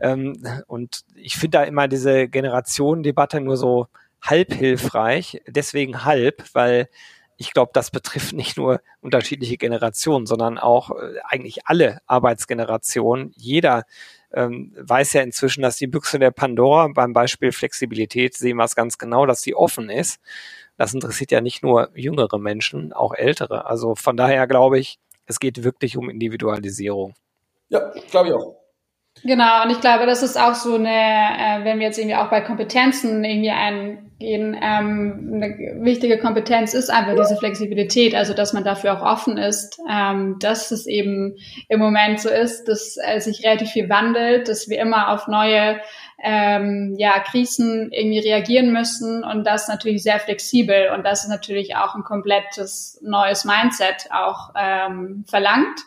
Ähm, 0.00 0.36
und 0.66 1.04
ich 1.14 1.36
finde 1.36 1.58
da 1.58 1.62
immer 1.62 1.86
diese 1.86 2.26
Generationendebatte 2.26 3.40
nur 3.40 3.56
so 3.56 3.86
halb 4.22 4.52
hilfreich. 4.52 5.42
Deswegen 5.46 6.04
halb, 6.04 6.44
weil 6.52 6.88
ich 7.36 7.52
glaube, 7.52 7.70
das 7.72 7.90
betrifft 7.90 8.32
nicht 8.32 8.56
nur 8.56 8.80
unterschiedliche 9.00 9.56
Generationen, 9.56 10.26
sondern 10.26 10.58
auch 10.58 10.90
äh, 10.90 11.14
eigentlich 11.24 11.66
alle 11.66 12.00
Arbeitsgenerationen. 12.06 13.32
Jeder 13.36 13.84
ähm, 14.32 14.74
weiß 14.76 15.12
ja 15.14 15.22
inzwischen, 15.22 15.62
dass 15.62 15.76
die 15.76 15.86
Büchse 15.86 16.18
der 16.18 16.32
Pandora 16.32 16.88
beim 16.88 17.12
Beispiel 17.12 17.52
Flexibilität 17.52 18.34
sehen 18.34 18.56
wir 18.56 18.64
es 18.64 18.74
ganz 18.74 18.98
genau, 18.98 19.24
dass 19.24 19.40
die 19.40 19.54
offen 19.54 19.88
ist. 19.88 20.20
Das 20.76 20.94
interessiert 20.94 21.30
ja 21.30 21.40
nicht 21.40 21.62
nur 21.62 21.90
jüngere 21.94 22.38
Menschen, 22.38 22.92
auch 22.92 23.14
ältere. 23.14 23.66
Also 23.66 23.94
von 23.94 24.16
daher 24.16 24.46
glaube 24.46 24.78
ich, 24.78 24.98
es 25.26 25.38
geht 25.38 25.62
wirklich 25.62 25.96
um 25.96 26.10
Individualisierung. 26.10 27.14
Ja, 27.68 27.92
glaube 28.10 28.28
ich 28.28 28.34
auch. 28.34 28.56
Genau, 29.24 29.64
und 29.64 29.70
ich 29.70 29.80
glaube, 29.80 30.06
das 30.06 30.22
ist 30.22 30.38
auch 30.38 30.54
so 30.54 30.74
eine, 30.74 30.88
äh, 30.88 31.64
wenn 31.64 31.78
wir 31.78 31.86
jetzt 31.86 31.98
irgendwie 31.98 32.16
auch 32.16 32.30
bei 32.30 32.40
Kompetenzen 32.40 33.24
irgendwie 33.24 33.50
eingehen, 34.20 34.56
ähm, 34.60 35.30
eine 35.34 35.84
wichtige 35.84 36.18
Kompetenz 36.18 36.74
ist 36.74 36.90
einfach 36.90 37.14
diese 37.14 37.36
Flexibilität, 37.36 38.14
also 38.14 38.34
dass 38.34 38.52
man 38.52 38.64
dafür 38.64 38.94
auch 38.94 39.02
offen 39.02 39.38
ist, 39.38 39.78
ähm, 39.90 40.36
dass 40.40 40.70
es 40.70 40.86
eben 40.86 41.36
im 41.68 41.78
Moment 41.78 42.20
so 42.20 42.28
ist, 42.28 42.64
dass 42.64 42.96
äh, 43.02 43.20
sich 43.20 43.44
relativ 43.44 43.70
viel 43.70 43.88
wandelt, 43.88 44.48
dass 44.48 44.68
wir 44.68 44.80
immer 44.80 45.10
auf 45.10 45.28
neue 45.28 45.80
ähm, 46.20 46.96
ja, 46.98 47.20
Krisen 47.20 47.92
irgendwie 47.92 48.18
reagieren 48.18 48.72
müssen 48.72 49.22
und 49.22 49.46
das 49.46 49.68
natürlich 49.68 50.02
sehr 50.02 50.18
flexibel 50.18 50.90
und 50.94 51.04
das 51.04 51.24
ist 51.24 51.30
natürlich 51.30 51.76
auch 51.76 51.94
ein 51.94 52.02
komplettes 52.02 52.98
neues 53.02 53.44
Mindset 53.44 54.08
auch 54.10 54.50
ähm, 54.56 55.24
verlangt 55.28 55.80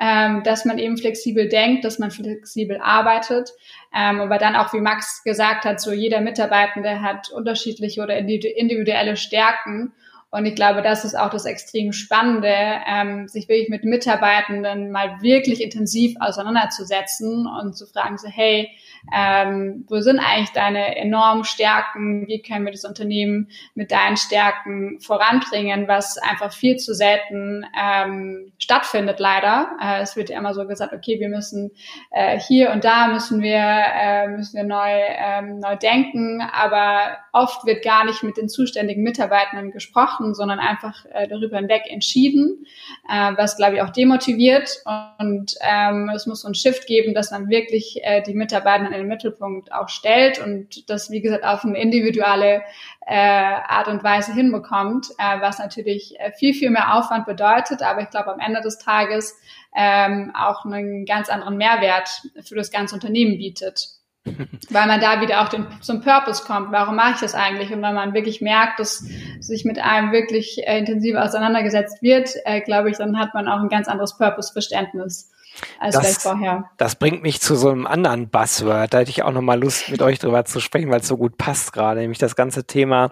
ähm, 0.00 0.42
dass 0.44 0.64
man 0.64 0.78
eben 0.78 0.96
flexibel 0.96 1.48
denkt, 1.48 1.84
dass 1.84 1.98
man 1.98 2.10
flexibel 2.10 2.78
arbeitet. 2.80 3.50
Ähm, 3.94 4.20
aber 4.20 4.38
dann 4.38 4.56
auch, 4.56 4.72
wie 4.72 4.80
Max 4.80 5.22
gesagt 5.24 5.64
hat, 5.64 5.80
so 5.80 5.92
jeder 5.92 6.20
Mitarbeitende 6.20 7.02
hat 7.02 7.30
unterschiedliche 7.30 8.02
oder 8.02 8.16
individuelle 8.16 9.16
Stärken. 9.16 9.92
Und 10.30 10.44
ich 10.44 10.54
glaube, 10.54 10.82
das 10.82 11.04
ist 11.04 11.18
auch 11.18 11.30
das 11.30 11.46
extrem 11.46 11.92
Spannende, 11.92 12.54
ähm, 12.86 13.28
sich 13.28 13.48
wirklich 13.48 13.70
mit 13.70 13.84
Mitarbeitenden 13.84 14.90
mal 14.90 15.22
wirklich 15.22 15.62
intensiv 15.62 16.16
auseinanderzusetzen 16.20 17.46
und 17.46 17.74
zu 17.76 17.86
fragen, 17.86 18.18
so, 18.18 18.28
hey, 18.28 18.70
ähm, 19.14 19.84
wo 19.88 20.00
sind 20.00 20.18
eigentlich 20.18 20.52
deine 20.52 20.96
enormen 20.96 21.44
Stärken? 21.44 22.26
Wie 22.26 22.42
können 22.42 22.64
wir 22.64 22.72
das 22.72 22.84
Unternehmen 22.84 23.48
mit 23.74 23.90
deinen 23.90 24.16
Stärken 24.16 25.00
voranbringen, 25.00 25.88
was 25.88 26.18
einfach 26.18 26.52
viel 26.52 26.76
zu 26.76 26.94
selten 26.94 27.64
ähm, 27.78 28.52
stattfindet, 28.58 29.20
leider. 29.20 29.70
Äh, 29.80 30.02
es 30.02 30.16
wird 30.16 30.30
ja 30.30 30.38
immer 30.38 30.54
so 30.54 30.66
gesagt, 30.66 30.92
okay, 30.92 31.20
wir 31.20 31.28
müssen 31.28 31.70
äh, 32.10 32.38
hier 32.38 32.70
und 32.70 32.84
da 32.84 33.08
müssen 33.08 33.42
wir, 33.42 33.58
äh, 33.58 34.28
müssen 34.28 34.56
wir 34.56 34.64
neu, 34.64 34.90
ähm, 34.90 35.60
neu 35.60 35.76
denken, 35.76 36.40
aber 36.40 37.18
oft 37.32 37.64
wird 37.66 37.84
gar 37.84 38.04
nicht 38.04 38.22
mit 38.22 38.36
den 38.36 38.48
zuständigen 38.48 39.02
Mitarbeitenden 39.02 39.70
gesprochen, 39.70 40.34
sondern 40.34 40.58
einfach 40.58 41.04
äh, 41.12 41.28
darüber 41.28 41.58
hinweg 41.58 41.82
entschieden, 41.88 42.66
äh, 43.08 43.32
was, 43.36 43.56
glaube 43.56 43.76
ich, 43.76 43.82
auch 43.82 43.90
demotiviert. 43.90 44.82
Und 45.18 45.54
ähm, 45.60 46.10
es 46.14 46.26
muss 46.26 46.42
so 46.42 46.48
ein 46.48 46.54
Shift 46.54 46.86
geben, 46.86 47.14
dass 47.14 47.30
man 47.30 47.48
wirklich 47.48 48.00
äh, 48.02 48.22
die 48.22 48.34
Mitarbeitenden 48.34 48.92
in 48.98 49.04
den 49.04 49.08
Mittelpunkt 49.08 49.72
auch 49.72 49.88
stellt 49.88 50.38
und 50.38 50.88
das, 50.90 51.10
wie 51.10 51.20
gesagt, 51.20 51.44
auf 51.44 51.64
eine 51.64 51.80
individuelle 51.80 52.62
äh, 53.06 53.14
Art 53.14 53.88
und 53.88 54.04
Weise 54.04 54.32
hinbekommt, 54.32 55.08
äh, 55.18 55.40
was 55.40 55.58
natürlich 55.58 56.18
äh, 56.18 56.32
viel, 56.32 56.54
viel 56.54 56.70
mehr 56.70 56.94
Aufwand 56.94 57.26
bedeutet. 57.26 57.82
Aber 57.82 58.02
ich 58.02 58.10
glaube, 58.10 58.32
am 58.32 58.40
Ende 58.40 58.60
des 58.60 58.78
Tages 58.78 59.36
ähm, 59.74 60.32
auch 60.36 60.64
einen 60.64 61.04
ganz 61.04 61.28
anderen 61.28 61.56
Mehrwert 61.56 62.08
für 62.42 62.54
das 62.54 62.70
ganze 62.70 62.94
Unternehmen 62.94 63.38
bietet. 63.38 63.98
weil 64.70 64.86
man 64.86 65.00
da 65.00 65.20
wieder 65.20 65.42
auch 65.42 65.48
den, 65.48 65.66
zum 65.80 66.02
Purpose 66.02 66.44
kommt. 66.44 66.72
Warum 66.72 66.96
mache 66.96 67.14
ich 67.14 67.20
das 67.20 67.34
eigentlich? 67.34 67.72
Und 67.72 67.82
wenn 67.82 67.94
man 67.94 68.14
wirklich 68.14 68.40
merkt, 68.40 68.78
dass 68.80 69.04
sich 69.40 69.64
mit 69.64 69.78
einem 69.78 70.12
wirklich 70.12 70.58
äh, 70.66 70.78
intensiv 70.78 71.16
auseinandergesetzt 71.16 72.02
wird, 72.02 72.30
äh, 72.44 72.60
glaube 72.60 72.90
ich, 72.90 72.98
dann 72.98 73.18
hat 73.18 73.34
man 73.34 73.48
auch 73.48 73.60
ein 73.60 73.68
ganz 73.68 73.88
anderes 73.88 74.16
Purpose-Verständnis 74.18 75.30
als 75.78 75.94
das, 75.94 76.04
vielleicht 76.04 76.22
vorher. 76.22 76.70
Das 76.76 76.96
bringt 76.96 77.22
mich 77.22 77.40
zu 77.40 77.56
so 77.56 77.70
einem 77.70 77.86
anderen 77.86 78.28
Buzzword. 78.28 78.92
Da 78.92 78.98
hätte 78.98 79.10
ich 79.10 79.22
auch 79.22 79.32
nochmal 79.32 79.60
Lust, 79.60 79.90
mit 79.90 80.02
euch 80.02 80.18
drüber 80.18 80.44
zu 80.44 80.60
sprechen, 80.60 80.90
weil 80.90 81.00
es 81.00 81.08
so 81.08 81.16
gut 81.16 81.38
passt 81.38 81.72
gerade, 81.72 82.00
nämlich 82.00 82.18
das 82.18 82.36
ganze 82.36 82.64
Thema 82.64 83.10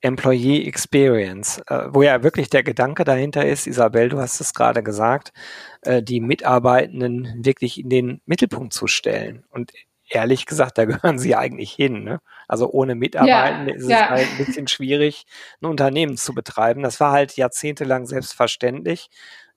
Employee 0.00 0.66
Experience, 0.66 1.62
äh, 1.68 1.86
wo 1.90 2.02
ja 2.02 2.22
wirklich 2.22 2.50
der 2.50 2.62
Gedanke 2.62 3.04
dahinter 3.04 3.44
ist, 3.44 3.66
Isabel, 3.66 4.08
du 4.08 4.18
hast 4.18 4.40
es 4.40 4.54
gerade 4.54 4.82
gesagt, 4.82 5.32
äh, 5.82 6.02
die 6.02 6.20
Mitarbeitenden 6.20 7.44
wirklich 7.44 7.80
in 7.80 7.88
den 7.88 8.20
Mittelpunkt 8.26 8.72
zu 8.72 8.86
stellen. 8.86 9.44
Und 9.50 9.72
ehrlich 10.08 10.46
gesagt, 10.46 10.78
da 10.78 10.84
gehören 10.84 11.18
sie 11.18 11.34
eigentlich 11.34 11.72
hin. 11.72 12.04
Ne? 12.04 12.20
Also 12.48 12.70
ohne 12.70 12.94
Mitarbeitende 12.94 13.72
ja, 13.72 13.76
ist 13.76 13.84
es 13.84 13.90
ja. 13.90 14.08
halt 14.10 14.28
ein 14.30 14.44
bisschen 14.44 14.68
schwierig, 14.68 15.26
ein 15.60 15.66
Unternehmen 15.66 16.16
zu 16.16 16.34
betreiben. 16.34 16.82
Das 16.82 17.00
war 17.00 17.12
halt 17.12 17.36
jahrzehntelang 17.36 18.06
selbstverständlich. 18.06 19.08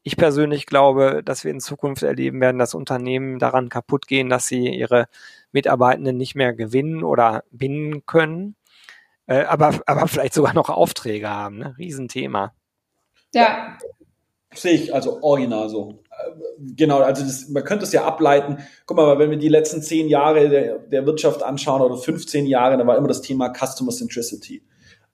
Ich 0.03 0.17
persönlich 0.17 0.65
glaube, 0.65 1.21
dass 1.23 1.43
wir 1.43 1.51
in 1.51 1.59
Zukunft 1.59 2.03
erleben 2.03 2.39
werden, 2.41 2.57
dass 2.57 2.73
Unternehmen 2.73 3.37
daran 3.37 3.69
kaputt 3.69 4.07
gehen, 4.07 4.29
dass 4.29 4.47
sie 4.47 4.67
ihre 4.69 5.07
Mitarbeitenden 5.51 6.17
nicht 6.17 6.35
mehr 6.35 6.53
gewinnen 6.53 7.03
oder 7.03 7.43
binden 7.51 8.05
können, 8.05 8.55
äh, 9.27 9.43
aber, 9.43 9.79
aber 9.85 10.07
vielleicht 10.07 10.33
sogar 10.33 10.53
noch 10.53 10.69
Aufträge 10.69 11.29
haben. 11.29 11.59
Ne? 11.59 11.75
Riesenthema. 11.77 12.53
Ja. 13.33 13.77
Sehe 14.55 14.73
ich 14.73 14.93
also 14.93 15.21
original 15.21 15.69
so. 15.69 16.01
Genau, 16.57 16.99
also 16.99 17.23
das, 17.23 17.47
man 17.49 17.63
könnte 17.63 17.85
es 17.85 17.93
ja 17.93 18.03
ableiten. 18.03 18.57
Guck 18.87 18.97
mal, 18.97 19.19
wenn 19.19 19.29
wir 19.29 19.37
die 19.37 19.47
letzten 19.47 19.83
zehn 19.83 20.09
Jahre 20.09 20.49
der, 20.49 20.79
der 20.79 21.05
Wirtschaft 21.05 21.43
anschauen 21.43 21.81
oder 21.81 21.97
15 21.97 22.47
Jahre, 22.47 22.77
da 22.77 22.87
war 22.87 22.97
immer 22.97 23.07
das 23.07 23.21
Thema 23.21 23.53
Customer 23.53 23.91
Centricity. 23.91 24.63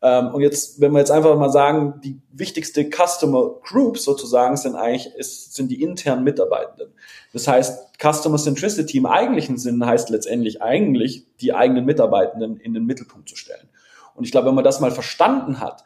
Ähm, 0.06 0.36
und 0.36 0.42
jetzt, 0.42 0.80
wenn 0.80 0.92
wir 0.92 1.00
jetzt 1.00 1.10
einfach 1.10 1.36
mal 1.36 1.50
sagen, 1.50 2.00
die 2.04 2.22
wichtigste 2.32 2.88
Customer 2.88 3.56
Groups 3.64 4.04
sozusagen 4.04 4.56
sind 4.56 4.76
eigentlich, 4.76 5.12
ist, 5.16 5.56
sind 5.56 5.72
die 5.72 5.82
internen 5.82 6.24
Mitarbeitenden. 6.24 6.94
Das 7.34 7.48
heißt, 7.48 7.98
Customer 8.00 8.38
Centricity 8.38 9.00
im 9.00 9.08
eigentlichen 9.08 9.58
Sinn 9.58 9.84
heißt 9.84 10.12
letztendlich 10.12 10.62
eigentlich, 10.62 11.26
die 11.42 11.56
eigenen 11.56 11.86
Mitarbeitenden 11.86 12.58
in 12.58 12.76
den 12.76 12.86
Mittelpunkt 12.86 13.28
zu 13.28 13.36
stellen. 13.36 13.68
Und 14.14 14.26
ich 14.26 14.32
glaube, 14.32 14.50
wenn 14.50 14.56
man 14.56 14.64
das 14.64 14.80
mal 14.80 14.92
verstanden 14.92 15.60
hat, 15.60 15.84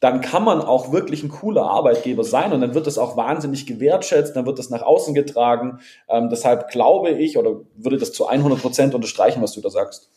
dann 0.00 0.20
kann 0.20 0.42
man 0.42 0.60
auch 0.60 0.90
wirklich 0.90 1.22
ein 1.22 1.28
cooler 1.28 1.62
Arbeitgeber 1.62 2.24
sein 2.24 2.52
und 2.52 2.60
dann 2.60 2.74
wird 2.74 2.88
das 2.88 2.98
auch 2.98 3.16
wahnsinnig 3.16 3.66
gewertschätzt, 3.66 4.34
dann 4.34 4.46
wird 4.46 4.58
das 4.58 4.68
nach 4.68 4.82
außen 4.82 5.14
getragen. 5.14 5.78
Ähm, 6.08 6.28
deshalb 6.28 6.70
glaube 6.70 7.10
ich 7.10 7.38
oder 7.38 7.60
würde 7.76 7.98
das 7.98 8.12
zu 8.12 8.26
100 8.26 8.60
Prozent 8.60 8.94
unterstreichen, 8.96 9.40
was 9.40 9.52
du 9.52 9.60
da 9.60 9.70
sagst. 9.70 10.10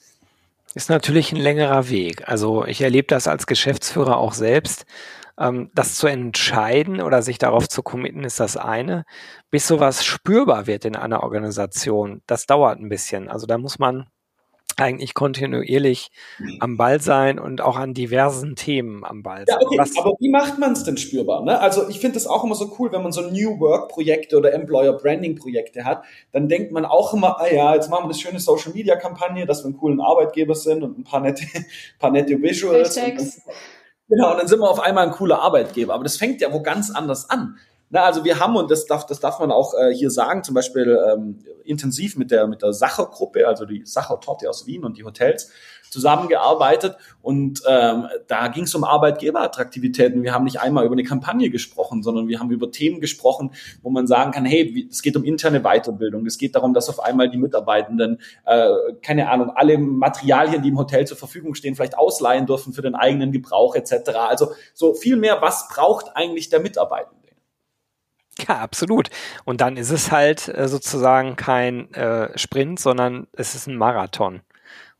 Ist 0.78 0.92
natürlich 0.92 1.32
ein 1.32 1.38
längerer 1.42 1.90
Weg. 1.90 2.30
Also 2.30 2.64
ich 2.64 2.82
erlebe 2.82 3.08
das 3.08 3.28
als 3.28 3.48
Geschäftsführer 3.48 4.18
auch 4.18 4.34
selbst. 4.34 4.86
Ähm, 5.40 5.72
das 5.74 5.96
zu 5.96 6.06
entscheiden 6.06 7.02
oder 7.02 7.24
sich 7.24 7.40
darauf 7.40 7.68
zu 7.68 7.82
committen, 7.82 8.24
ist 8.24 8.40
das 8.40 8.58
eine. 8.58 9.04
Bis 9.50 9.68
sowas 9.68 10.06
spürbar 10.06 10.68
wird 10.68 10.86
in 10.86 10.96
einer 10.96 11.24
Organisation, 11.24 12.22
das 12.28 12.46
dauert 12.46 12.78
ein 12.78 12.90
bisschen. 12.90 13.28
Also 13.28 13.48
da 13.48 13.58
muss 13.58 13.80
man 13.80 14.06
eigentlich 14.78 15.14
kontinuierlich 15.14 16.10
mhm. 16.40 16.58
am 16.60 16.78
Ball 16.78 17.02
sein 17.02 17.40
und 17.40 17.62
auch 17.62 17.78
an 17.78 17.94
diversen 17.94 18.56
Themen 18.56 19.04
am 19.04 19.24
Ball 19.24 19.46
sein. 19.48 19.58
Ja, 19.60 19.66
okay, 19.66 19.78
Was 19.78 19.98
aber 19.98 20.14
wie 20.20 20.30
macht 20.30 20.60
man 20.60 20.74
es 20.74 20.84
denn 20.84 20.98
spürbar? 20.98 21.44
Ne? 21.44 21.60
Also 21.60 21.90
ich 21.90 22.00
finde 22.00 22.18
es 22.18 22.28
auch 22.28 22.44
immer 22.44 22.56
so 22.56 22.76
cool, 22.80 22.92
wenn 22.92 23.04
man 23.04 23.12
so 23.12 23.22
New 23.22 23.60
Work-Projekte 23.60 24.38
oder 24.38 24.54
Employer 24.54 24.94
Branding-Projekte 24.94 25.84
hat, 25.84 26.04
dann 26.32 26.48
denkt 26.48 26.72
man 26.72 26.86
auch 26.86 27.14
immer, 27.14 27.40
ah 27.40 27.48
ja, 27.48 27.74
jetzt 27.74 27.90
machen 27.90 28.04
wir 28.04 28.12
eine 28.12 28.14
schöne 28.14 28.40
Social-Media-Kampagne, 28.40 29.46
dass 29.46 29.64
wir 29.64 29.68
einen 29.68 29.78
coolen 29.78 30.00
Arbeitgeber 30.00 30.56
sind 30.56 30.84
und 30.84 31.00
ein 31.00 31.04
paar 31.04 31.22
nette, 31.22 31.46
paar 32.00 32.12
nette 32.12 32.42
Visuals. 32.42 32.96
Und 32.98 33.32
genau, 34.08 34.32
und 34.32 34.38
dann 34.38 34.48
sind 34.48 34.60
wir 34.60 34.70
auf 34.70 34.80
einmal 34.80 35.08
ein 35.08 35.12
cooler 35.12 35.42
Arbeitgeber. 35.42 35.94
Aber 35.94 36.04
das 36.04 36.18
fängt 36.18 36.42
ja 36.42 36.54
wo 36.54 36.62
ganz 36.62 36.92
anders 36.92 37.30
an. 37.30 37.58
Na, 37.90 38.04
also 38.04 38.26
wir 38.26 38.40
haben, 38.40 38.56
und 38.58 38.70
das 38.70 38.86
darf, 38.86 39.06
das 39.06 39.20
darf 39.22 39.40
man 39.40 39.52
auch 39.52 39.74
äh, 39.74 39.94
hier 39.94 40.12
sagen, 40.12 40.44
zum 40.44 40.54
Beispiel 40.56 41.00
ähm, 41.10 41.40
intensiv 41.64 42.18
mit 42.18 42.32
der, 42.32 42.46
mit 42.48 42.62
der 42.62 42.74
Sacher-Gruppe, 42.74 43.48
also 43.48 43.66
die 43.66 43.86
Sacher-Torte 43.86 44.50
aus 44.50 44.68
Wien 44.68 44.84
und 44.84 44.98
die 44.98 45.06
Hotels, 45.06 45.52
zusammengearbeitet. 45.90 46.98
Und 47.22 47.62
ähm, 47.66 48.08
da 48.28 48.50
ging 48.50 48.64
es 48.64 48.76
um 48.76 48.84
Arbeitgeberattraktivitäten. 48.84 50.22
Wir 50.22 50.34
haben 50.34 50.44
nicht 50.44 50.60
einmal 50.60 50.86
über 50.86 50.96
eine 50.96 51.04
Kampagne 51.04 51.50
gesprochen, 51.50 52.04
sondern 52.04 52.28
wir 52.28 52.40
haben 52.40 52.52
über 52.52 52.72
Themen 52.72 53.00
gesprochen, 53.00 53.52
wo 53.82 53.90
man 53.90 54.06
sagen 54.06 54.32
kann, 54.32 54.46
hey, 54.46 54.88
es 54.90 55.02
geht 55.02 55.16
um 55.16 55.24
interne 55.24 55.62
Weiterbildung. 55.62 56.26
Es 56.26 56.38
geht 56.38 56.56
darum, 56.56 56.74
dass 56.74 56.90
auf 56.90 57.00
einmal 57.00 57.30
die 57.30 57.38
Mitarbeitenden, 57.38 58.20
äh, 58.46 58.70
keine 59.02 59.30
Ahnung, 59.30 59.52
alle 59.56 59.78
Materialien, 59.78 60.62
die 60.62 60.70
im 60.70 60.78
Hotel 60.78 61.08
zur 61.08 61.18
Verfügung 61.18 61.56
stehen, 61.56 61.76
vielleicht 61.76 61.98
ausleihen 61.98 62.46
dürfen 62.46 62.74
für 62.74 62.82
den 62.82 62.96
eigenen 62.96 63.32
Gebrauch 63.32 63.76
etc. 63.76 64.10
Also 64.28 64.52
so 64.74 64.94
viel 64.94 65.16
mehr, 65.16 65.42
was 65.42 65.70
braucht 65.70 66.16
eigentlich 66.16 66.50
der 66.50 66.60
Mitarbeitende? 66.60 67.27
Ja, 68.48 68.60
absolut. 68.60 69.10
Und 69.46 69.62
dann 69.62 69.78
ist 69.78 69.90
es 69.90 70.12
halt 70.12 70.48
äh, 70.48 70.68
sozusagen 70.68 71.36
kein 71.36 71.94
äh, 71.94 72.38
Sprint, 72.38 72.80
sondern 72.80 73.28
es 73.34 73.56
ist 73.56 73.68
ein 73.68 73.76
Marathon. 73.76 74.42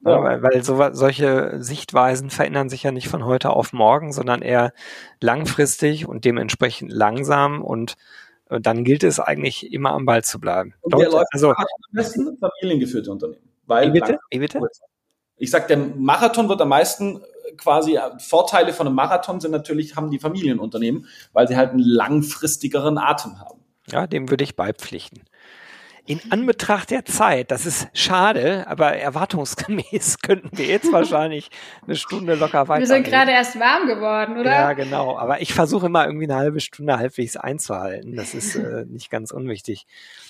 Ja. 0.06 0.22
Weil, 0.24 0.44
weil 0.44 0.64
so, 0.64 0.80
solche 0.92 1.62
Sichtweisen 1.62 2.30
verändern 2.30 2.70
sich 2.70 2.84
ja 2.84 2.92
nicht 2.92 3.08
von 3.08 3.26
heute 3.26 3.50
auf 3.50 3.74
morgen, 3.74 4.14
sondern 4.14 4.42
eher 4.42 4.74
langfristig 5.22 6.08
und 6.08 6.24
dementsprechend 6.24 6.92
langsam 6.92 7.64
und 7.64 7.96
äh, 8.50 8.60
dann 8.60 8.84
gilt 8.84 9.04
es 9.04 9.20
eigentlich 9.20 9.72
immer 9.74 9.92
am 9.92 10.06
Ball 10.06 10.24
zu 10.24 10.40
bleiben. 10.40 10.74
Und 10.82 10.94
Dort, 10.94 11.12
läuft 11.12 11.28
also, 11.32 11.50
am 11.50 11.66
besten 11.92 12.38
familiengeführte 12.38 13.12
Unternehmen. 13.12 13.50
Weil 13.66 13.94
wie 13.94 14.00
bitte? 14.00 14.20
Wie 14.30 14.40
bitte? 14.40 14.60
Ich 15.38 15.52
sag, 15.52 15.68
der 15.68 15.78
Marathon 15.78 16.50
wird 16.50 16.62
am 16.62 16.70
meisten 16.70 17.22
quasi 17.58 17.96
äh, 17.96 18.20
Vorteile 18.20 18.74
von 18.74 18.88
einem 18.88 18.96
Marathon 18.96 19.40
sind 19.40 19.52
natürlich, 19.52 19.96
haben 19.96 20.10
die 20.12 20.20
Familienunternehmen, 20.20 21.08
weil 21.34 21.48
sie 21.48 21.56
halt 21.56 21.72
einen 21.72 21.80
langfristigeren 21.80 22.98
Atem 22.98 23.40
haben. 23.40 23.60
Ja, 23.90 24.08
dem 24.08 24.30
würde 24.30 24.44
ich 24.44 24.56
beipflichten. 24.56 25.24
In 26.06 26.22
Anbetracht 26.30 26.90
der 26.90 27.04
Zeit, 27.04 27.52
das 27.52 27.66
ist 27.66 27.90
schade, 27.94 28.66
aber 28.68 28.94
erwartungsgemäß 28.96 30.20
könnten 30.22 30.58
wir 30.58 30.66
jetzt 30.66 30.90
wahrscheinlich 30.94 31.50
eine 31.86 31.98
Stunde 31.98 32.36
locker 32.36 32.70
weiter. 32.70 32.80
Wir 32.80 32.88
sind 32.88 33.06
gerade 33.06 33.32
erst 33.32 33.60
warm 33.60 33.88
geworden, 33.88 34.38
oder? 34.38 34.52
Ja, 34.52 34.72
genau. 34.72 35.18
Aber 35.18 35.42
ich 35.42 35.54
versuche 35.54 35.88
immer 35.88 36.06
irgendwie 36.06 36.24
eine 36.24 36.38
halbe 36.38 36.62
Stunde 36.62 36.98
halbwegs 36.98 37.36
einzuhalten. 37.36 38.16
Das 38.16 38.34
ist 38.34 38.56
äh, 38.56 38.86
nicht 38.88 39.10
ganz 39.10 39.32
unwichtig. 39.32 39.86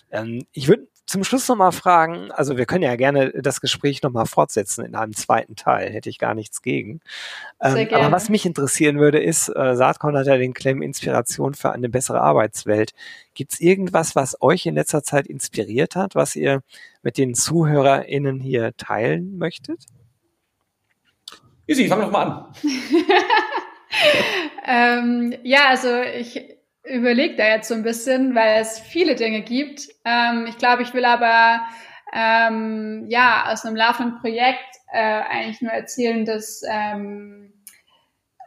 Ähm, 0.10 0.48
ich 0.52 0.68
würde 0.68 0.88
zum 1.08 1.24
Schluss 1.24 1.48
nochmal 1.48 1.72
fragen, 1.72 2.32
also 2.32 2.58
wir 2.58 2.66
können 2.66 2.84
ja 2.84 2.98
gerne 2.98 3.32
das 3.32 3.62
Gespräch 3.62 4.04
nochmal 4.04 4.26
fortsetzen 4.26 4.86
in 4.86 4.94
einem 4.94 5.16
zweiten 5.16 5.56
Teil, 5.56 5.90
hätte 5.90 6.10
ich 6.10 6.20
gar 6.20 6.34
nichts 6.34 6.62
gegen. 6.62 7.00
Ähm, 7.62 7.88
aber 7.94 8.12
was 8.12 8.28
mich 8.28 8.46
interessieren 8.46 9.00
würde, 9.00 9.20
ist, 9.20 9.48
äh, 9.48 9.76
Saatkorn 9.76 10.18
hat 10.18 10.28
ja 10.28 10.38
den 10.38 10.54
Claim 10.54 10.82
Inspiration 10.82 11.54
für 11.54 11.72
eine 11.72 11.88
bessere 11.88 12.20
Arbeitswelt. 12.20 12.92
Gibt 13.36 13.54
es 13.54 13.62
irgendwas, 13.62 14.18
was 14.18 14.42
euch 14.42 14.66
in 14.66 14.76
letzter 14.76 15.02
Zeit 15.02 15.28
inspiriert 15.28 15.96
hat, 15.96 16.14
was 16.14 16.36
ihr 16.36 16.62
mit 17.04 17.18
den 17.18 17.36
ZuhörerInnen 17.36 18.42
hier 18.42 18.76
teilen 18.76 19.38
möchtet? 19.38 19.86
Easy, 21.68 21.88
fang 21.88 22.02
doch 22.02 22.12
mal 22.12 22.24
an. 22.24 22.54
ähm, 25.32 25.36
ja, 25.44 25.70
also 25.70 26.02
ich 26.02 26.57
überlege 26.90 27.36
da 27.36 27.46
jetzt 27.46 27.68
so 27.68 27.76
ein 27.76 27.84
bisschen, 27.84 28.36
weil 28.36 28.62
es 28.62 28.80
viele 28.80 29.16
Dinge 29.16 29.42
gibt. 29.42 29.88
Ähm, 30.06 30.46
ich 30.48 30.58
glaube, 30.58 30.84
ich 30.84 30.94
will 30.94 31.06
aber 31.06 31.62
ähm, 32.14 33.06
ja 33.10 33.52
aus 33.52 33.66
einem 33.66 33.76
laufenden 33.76 34.20
Projekt 34.20 34.66
äh, 34.92 35.00
eigentlich 35.00 35.62
nur 35.62 35.72
erzählen, 35.72 36.26
dass 36.26 36.62
ähm, 36.70 37.54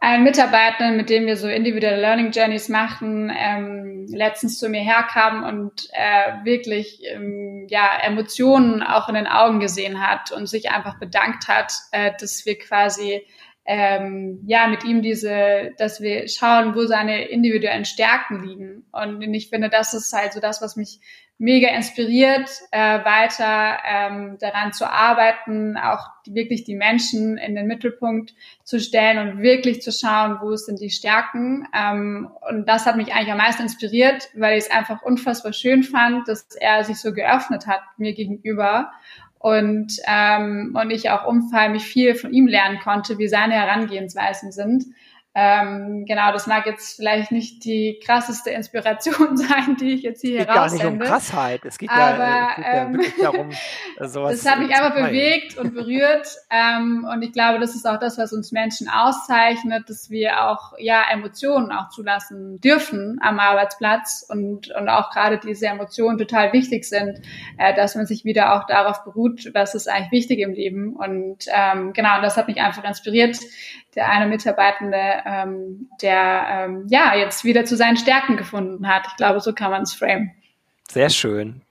ein 0.02 0.22
Mitarbeiter, 0.22 0.90
mit 0.92 1.10
dem 1.10 1.26
wir 1.26 1.36
so 1.36 1.46
individuelle 1.46 2.00
Learning 2.00 2.30
Journeys 2.30 2.70
machen, 2.70 3.30
ähm, 3.36 4.06
letztens 4.08 4.58
zu 4.58 4.70
mir 4.70 4.80
herkam 4.80 5.44
und 5.44 5.88
äh, 5.92 6.44
wirklich 6.44 7.02
ähm, 7.12 7.66
ja 7.68 7.86
Emotionen 8.02 8.82
auch 8.82 9.10
in 9.10 9.14
den 9.14 9.26
Augen 9.26 9.60
gesehen 9.60 10.00
hat 10.00 10.32
und 10.32 10.46
sich 10.46 10.70
einfach 10.70 10.98
bedankt 10.98 11.48
hat, 11.48 11.74
äh, 11.92 12.12
dass 12.18 12.46
wir 12.46 12.58
quasi 12.58 13.26
ähm, 13.64 14.40
ja, 14.46 14.66
mit 14.66 14.84
ihm 14.84 15.02
diese, 15.02 15.72
dass 15.78 16.00
wir 16.00 16.28
schauen, 16.28 16.74
wo 16.74 16.86
seine 16.86 17.24
individuellen 17.28 17.84
Stärken 17.84 18.42
liegen. 18.42 18.84
Und 18.92 19.22
ich 19.22 19.48
finde, 19.48 19.68
das 19.68 19.94
ist 19.94 20.12
halt 20.12 20.32
so 20.32 20.40
das, 20.40 20.62
was 20.62 20.76
mich 20.76 21.00
mega 21.40 21.68
inspiriert, 21.68 22.50
äh, 22.70 23.02
weiter 23.02 23.78
ähm, 23.88 24.36
daran 24.38 24.74
zu 24.74 24.84
arbeiten, 24.90 25.78
auch 25.78 26.06
die, 26.26 26.34
wirklich 26.34 26.64
die 26.64 26.74
Menschen 26.74 27.38
in 27.38 27.54
den 27.54 27.66
Mittelpunkt 27.66 28.34
zu 28.62 28.78
stellen 28.78 29.18
und 29.18 29.42
wirklich 29.42 29.80
zu 29.80 29.90
schauen, 29.90 30.36
wo 30.42 30.54
sind 30.56 30.82
die 30.82 30.90
Stärken. 30.90 31.66
Ähm, 31.74 32.30
und 32.50 32.68
das 32.68 32.84
hat 32.84 32.96
mich 32.96 33.14
eigentlich 33.14 33.32
am 33.32 33.38
meisten 33.38 33.62
inspiriert, 33.62 34.28
weil 34.34 34.58
ich 34.58 34.64
es 34.64 34.70
einfach 34.70 35.00
unfassbar 35.00 35.54
schön 35.54 35.82
fand, 35.82 36.28
dass 36.28 36.46
er 36.60 36.84
sich 36.84 37.00
so 37.00 37.14
geöffnet 37.14 37.66
hat 37.66 37.80
mir 37.96 38.12
gegenüber 38.12 38.92
und, 39.40 39.96
ähm, 40.06 40.76
und 40.78 40.90
ich 40.90 41.08
auch 41.08 41.26
unfallmäßig 41.26 41.88
viel 41.88 42.14
von 42.14 42.30
ihm 42.30 42.46
lernen 42.46 42.78
konnte, 42.78 43.16
wie 43.16 43.26
seine 43.26 43.54
Herangehensweisen 43.54 44.52
sind. 44.52 44.84
Ähm, 45.42 46.04
genau, 46.06 46.32
das 46.32 46.46
mag 46.46 46.66
jetzt 46.66 46.96
vielleicht 46.96 47.32
nicht 47.32 47.64
die 47.64 47.98
krasseste 48.04 48.50
Inspiration 48.50 49.36
sein, 49.38 49.74
die 49.80 49.94
ich 49.94 50.02
jetzt 50.02 50.20
hier 50.20 50.40
heraussende. 50.40 50.66
Es 50.66 50.72
geht 50.72 50.82
gar 50.82 50.90
nicht 50.90 51.00
um 51.00 51.08
Krassheit, 51.08 51.64
es 51.64 51.78
geht 51.78 51.88
aber, 51.88 52.28
ja, 52.28 52.54
geht 52.56 52.64
ja 52.66 52.72
ähm, 52.72 52.92
wirklich 52.92 53.14
darum, 53.22 53.50
sowas 54.00 54.42
Das 54.42 54.52
hat 54.52 54.58
mich 54.58 54.76
einfach 54.76 54.94
bewegt 54.94 55.56
und 55.56 55.72
berührt 55.72 56.28
ähm, 56.50 57.08
und 57.10 57.22
ich 57.22 57.32
glaube, 57.32 57.58
das 57.58 57.74
ist 57.74 57.88
auch 57.88 57.98
das, 57.98 58.18
was 58.18 58.34
uns 58.34 58.52
Menschen 58.52 58.90
auszeichnet, 58.90 59.88
dass 59.88 60.10
wir 60.10 60.44
auch 60.44 60.74
ja 60.78 61.04
Emotionen 61.10 61.72
auch 61.72 61.88
zulassen 61.88 62.60
dürfen 62.60 63.18
am 63.22 63.38
Arbeitsplatz 63.38 64.26
und, 64.28 64.70
und 64.72 64.90
auch 64.90 65.10
gerade 65.10 65.38
diese 65.38 65.68
Emotionen 65.68 66.18
total 66.18 66.52
wichtig 66.52 66.84
sind, 66.84 67.22
äh, 67.56 67.74
dass 67.74 67.94
man 67.94 68.04
sich 68.04 68.26
wieder 68.26 68.54
auch 68.54 68.66
darauf 68.66 69.04
beruht, 69.04 69.48
was 69.54 69.74
ist 69.74 69.88
eigentlich 69.88 70.12
wichtig 70.12 70.40
im 70.40 70.52
Leben. 70.52 70.96
Und 70.96 71.46
ähm, 71.48 71.94
genau, 71.94 72.16
und 72.16 72.22
das 72.22 72.36
hat 72.36 72.46
mich 72.46 72.60
einfach 72.60 72.84
inspiriert, 72.84 73.38
der 73.94 74.08
eine 74.08 74.26
Mitarbeitende, 74.26 74.96
ähm, 75.30 75.88
der 76.02 76.46
ähm, 76.48 76.86
ja 76.88 77.14
jetzt 77.14 77.44
wieder 77.44 77.64
zu 77.64 77.76
seinen 77.76 77.96
Stärken 77.96 78.36
gefunden 78.36 78.88
hat. 78.88 79.06
Ich 79.08 79.16
glaube, 79.16 79.40
so 79.40 79.52
kann 79.52 79.70
man 79.70 79.82
es 79.82 79.94
frame. 79.94 80.30
Sehr 80.90 81.10
schön. 81.10 81.62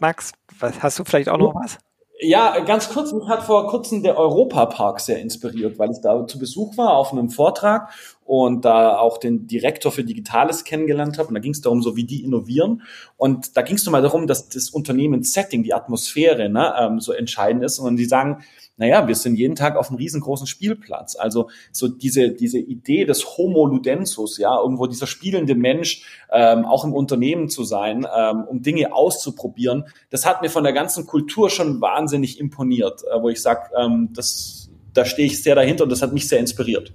Max, 0.00 0.32
was, 0.58 0.82
hast 0.82 0.98
du 0.98 1.04
vielleicht 1.04 1.28
auch 1.28 1.38
noch 1.38 1.54
was? 1.54 1.78
Ja, 2.22 2.58
ganz 2.60 2.90
kurz, 2.90 3.12
mich 3.12 3.26
hat 3.28 3.44
vor 3.44 3.66
kurzem 3.68 4.02
der 4.02 4.18
Europapark 4.18 5.00
sehr 5.00 5.20
inspiriert, 5.20 5.78
weil 5.78 5.90
ich 5.90 6.00
da 6.02 6.26
zu 6.26 6.38
Besuch 6.38 6.76
war 6.76 6.92
auf 6.92 7.12
einem 7.12 7.30
Vortrag 7.30 7.90
und 8.30 8.64
da 8.64 8.96
auch 8.96 9.18
den 9.18 9.48
Direktor 9.48 9.90
für 9.90 10.04
Digitales 10.04 10.62
kennengelernt 10.62 11.18
habe. 11.18 11.30
Und 11.30 11.34
da 11.34 11.40
ging 11.40 11.50
es 11.50 11.62
darum, 11.62 11.82
so 11.82 11.96
wie 11.96 12.04
die 12.04 12.22
innovieren. 12.22 12.82
Und 13.16 13.56
da 13.56 13.62
ging 13.62 13.74
es 13.74 13.84
mal 13.90 14.02
darum, 14.02 14.28
dass 14.28 14.48
das 14.48 14.70
Unternehmenssetting, 14.70 15.64
die 15.64 15.74
Atmosphäre 15.74 16.48
ne, 16.48 16.72
ähm, 16.78 17.00
so 17.00 17.12
entscheidend 17.12 17.64
ist. 17.64 17.80
Und 17.80 17.96
die 17.96 18.04
sagen, 18.04 18.44
naja, 18.76 19.08
wir 19.08 19.16
sind 19.16 19.34
jeden 19.34 19.56
Tag 19.56 19.74
auf 19.74 19.88
einem 19.88 19.96
riesengroßen 19.96 20.46
Spielplatz. 20.46 21.16
Also 21.16 21.50
so 21.72 21.88
diese, 21.88 22.30
diese 22.30 22.60
Idee 22.60 23.04
des 23.04 23.36
Homo 23.36 23.66
Ludensus, 23.66 24.38
ja, 24.38 24.56
irgendwo 24.60 24.86
dieser 24.86 25.08
spielende 25.08 25.56
Mensch, 25.56 26.04
ähm, 26.30 26.64
auch 26.66 26.84
im 26.84 26.92
Unternehmen 26.92 27.48
zu 27.48 27.64
sein, 27.64 28.06
ähm, 28.16 28.44
um 28.44 28.62
Dinge 28.62 28.94
auszuprobieren, 28.94 29.86
das 30.10 30.24
hat 30.24 30.40
mir 30.40 30.50
von 30.50 30.62
der 30.62 30.72
ganzen 30.72 31.04
Kultur 31.04 31.50
schon 31.50 31.80
wahnsinnig 31.80 32.38
imponiert, 32.38 33.02
äh, 33.12 33.20
wo 33.20 33.28
ich 33.28 33.42
sage, 33.42 33.70
ähm, 33.76 34.12
da 34.94 35.04
stehe 35.04 35.26
ich 35.26 35.42
sehr 35.42 35.56
dahinter 35.56 35.82
und 35.82 35.90
das 35.90 36.00
hat 36.00 36.12
mich 36.12 36.28
sehr 36.28 36.38
inspiriert. 36.38 36.92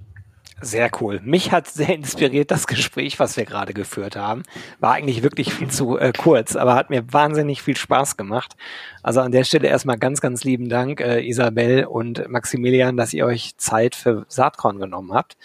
Sehr 0.62 0.90
cool. 1.00 1.20
Mich 1.22 1.52
hat 1.52 1.68
sehr 1.68 1.94
inspiriert 1.94 2.50
das 2.50 2.66
Gespräch, 2.66 3.20
was 3.20 3.36
wir 3.36 3.44
gerade 3.44 3.74
geführt 3.74 4.16
haben. 4.16 4.42
War 4.80 4.94
eigentlich 4.94 5.22
wirklich 5.22 5.52
viel 5.52 5.68
zu 5.68 5.98
äh, 5.98 6.12
kurz, 6.16 6.56
aber 6.56 6.74
hat 6.74 6.88
mir 6.88 7.12
wahnsinnig 7.12 7.60
viel 7.60 7.76
Spaß 7.76 8.16
gemacht. 8.16 8.56
Also 9.02 9.20
an 9.20 9.32
der 9.32 9.44
Stelle 9.44 9.68
erstmal 9.68 9.98
ganz, 9.98 10.22
ganz 10.22 10.44
lieben 10.44 10.70
Dank, 10.70 11.00
äh, 11.00 11.20
Isabel 11.20 11.84
und 11.84 12.26
Maximilian, 12.28 12.96
dass 12.96 13.12
ihr 13.12 13.26
euch 13.26 13.58
Zeit 13.58 13.94
für 13.94 14.24
Saatkorn 14.28 14.78
genommen 14.78 15.12
habt. 15.12 15.36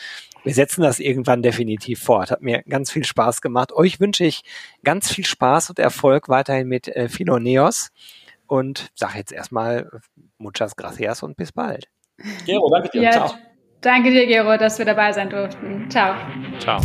Wir 0.43 0.53
setzen 0.53 0.81
das 0.81 0.99
irgendwann 0.99 1.43
definitiv 1.43 2.01
fort. 2.01 2.31
Hat 2.31 2.41
mir 2.41 2.63
ganz 2.63 2.89
viel 2.89 3.03
Spaß 3.03 3.41
gemacht. 3.41 3.73
Euch 3.73 3.99
wünsche 3.99 4.23
ich 4.23 4.43
ganz 4.83 5.11
viel 5.11 5.25
Spaß 5.25 5.71
und 5.71 5.79
Erfolg 5.79 6.29
weiterhin 6.29 6.67
mit 6.67 6.87
äh, 6.87 7.09
Philoneos 7.09 7.91
und 8.47 8.91
sage 8.95 9.17
jetzt 9.17 9.33
erstmal 9.33 9.89
muchas 10.37 10.75
gracias 10.77 11.21
und 11.21 11.35
bis 11.35 11.51
bald. 11.51 11.89
Gero, 12.45 12.69
danke 12.69 12.89
dir. 12.89 13.01
Ja. 13.01 13.11
Ciao. 13.11 13.50
Danke 13.81 14.11
dir, 14.11 14.27
Gero, 14.27 14.57
dass 14.57 14.77
wir 14.77 14.85
dabei 14.85 15.11
sein 15.11 15.31
durften. 15.31 15.89
Ciao. 15.89 16.13
Ciao. 16.59 16.79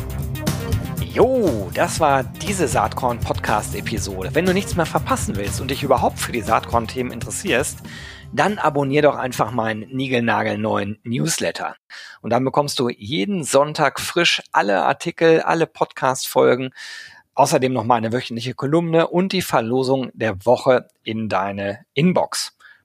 Jo, 1.12 1.70
das 1.74 2.00
war 2.00 2.24
diese 2.24 2.66
Saatkorn-Podcast-Episode. 2.66 4.30
Wenn 4.32 4.46
du 4.46 4.54
nichts 4.54 4.76
mehr 4.76 4.86
verpassen 4.86 5.36
willst 5.36 5.60
und 5.60 5.70
dich 5.70 5.82
überhaupt 5.82 6.18
für 6.18 6.32
die 6.32 6.40
Saatkorn-Themen 6.40 7.10
interessierst, 7.10 7.80
dann 8.32 8.56
abonnier 8.56 9.02
doch 9.02 9.16
einfach 9.16 9.50
meinen 9.50 9.80
niegelnagelneuen 9.90 10.98
Newsletter. 11.04 11.76
Und 12.22 12.30
dann 12.30 12.46
bekommst 12.46 12.78
du 12.78 12.88
jeden 12.88 13.44
Sonntag 13.44 14.00
frisch 14.00 14.42
alle 14.52 14.82
Artikel, 14.82 15.42
alle 15.42 15.66
Podcast-Folgen, 15.66 16.70
außerdem 17.34 17.74
noch 17.74 17.84
meine 17.84 18.10
wöchentliche 18.14 18.54
Kolumne 18.54 19.08
und 19.08 19.32
die 19.32 19.42
Verlosung 19.42 20.10
der 20.14 20.46
Woche 20.46 20.88
in 21.02 21.28
deine 21.28 21.84
Inbox. 21.92 22.55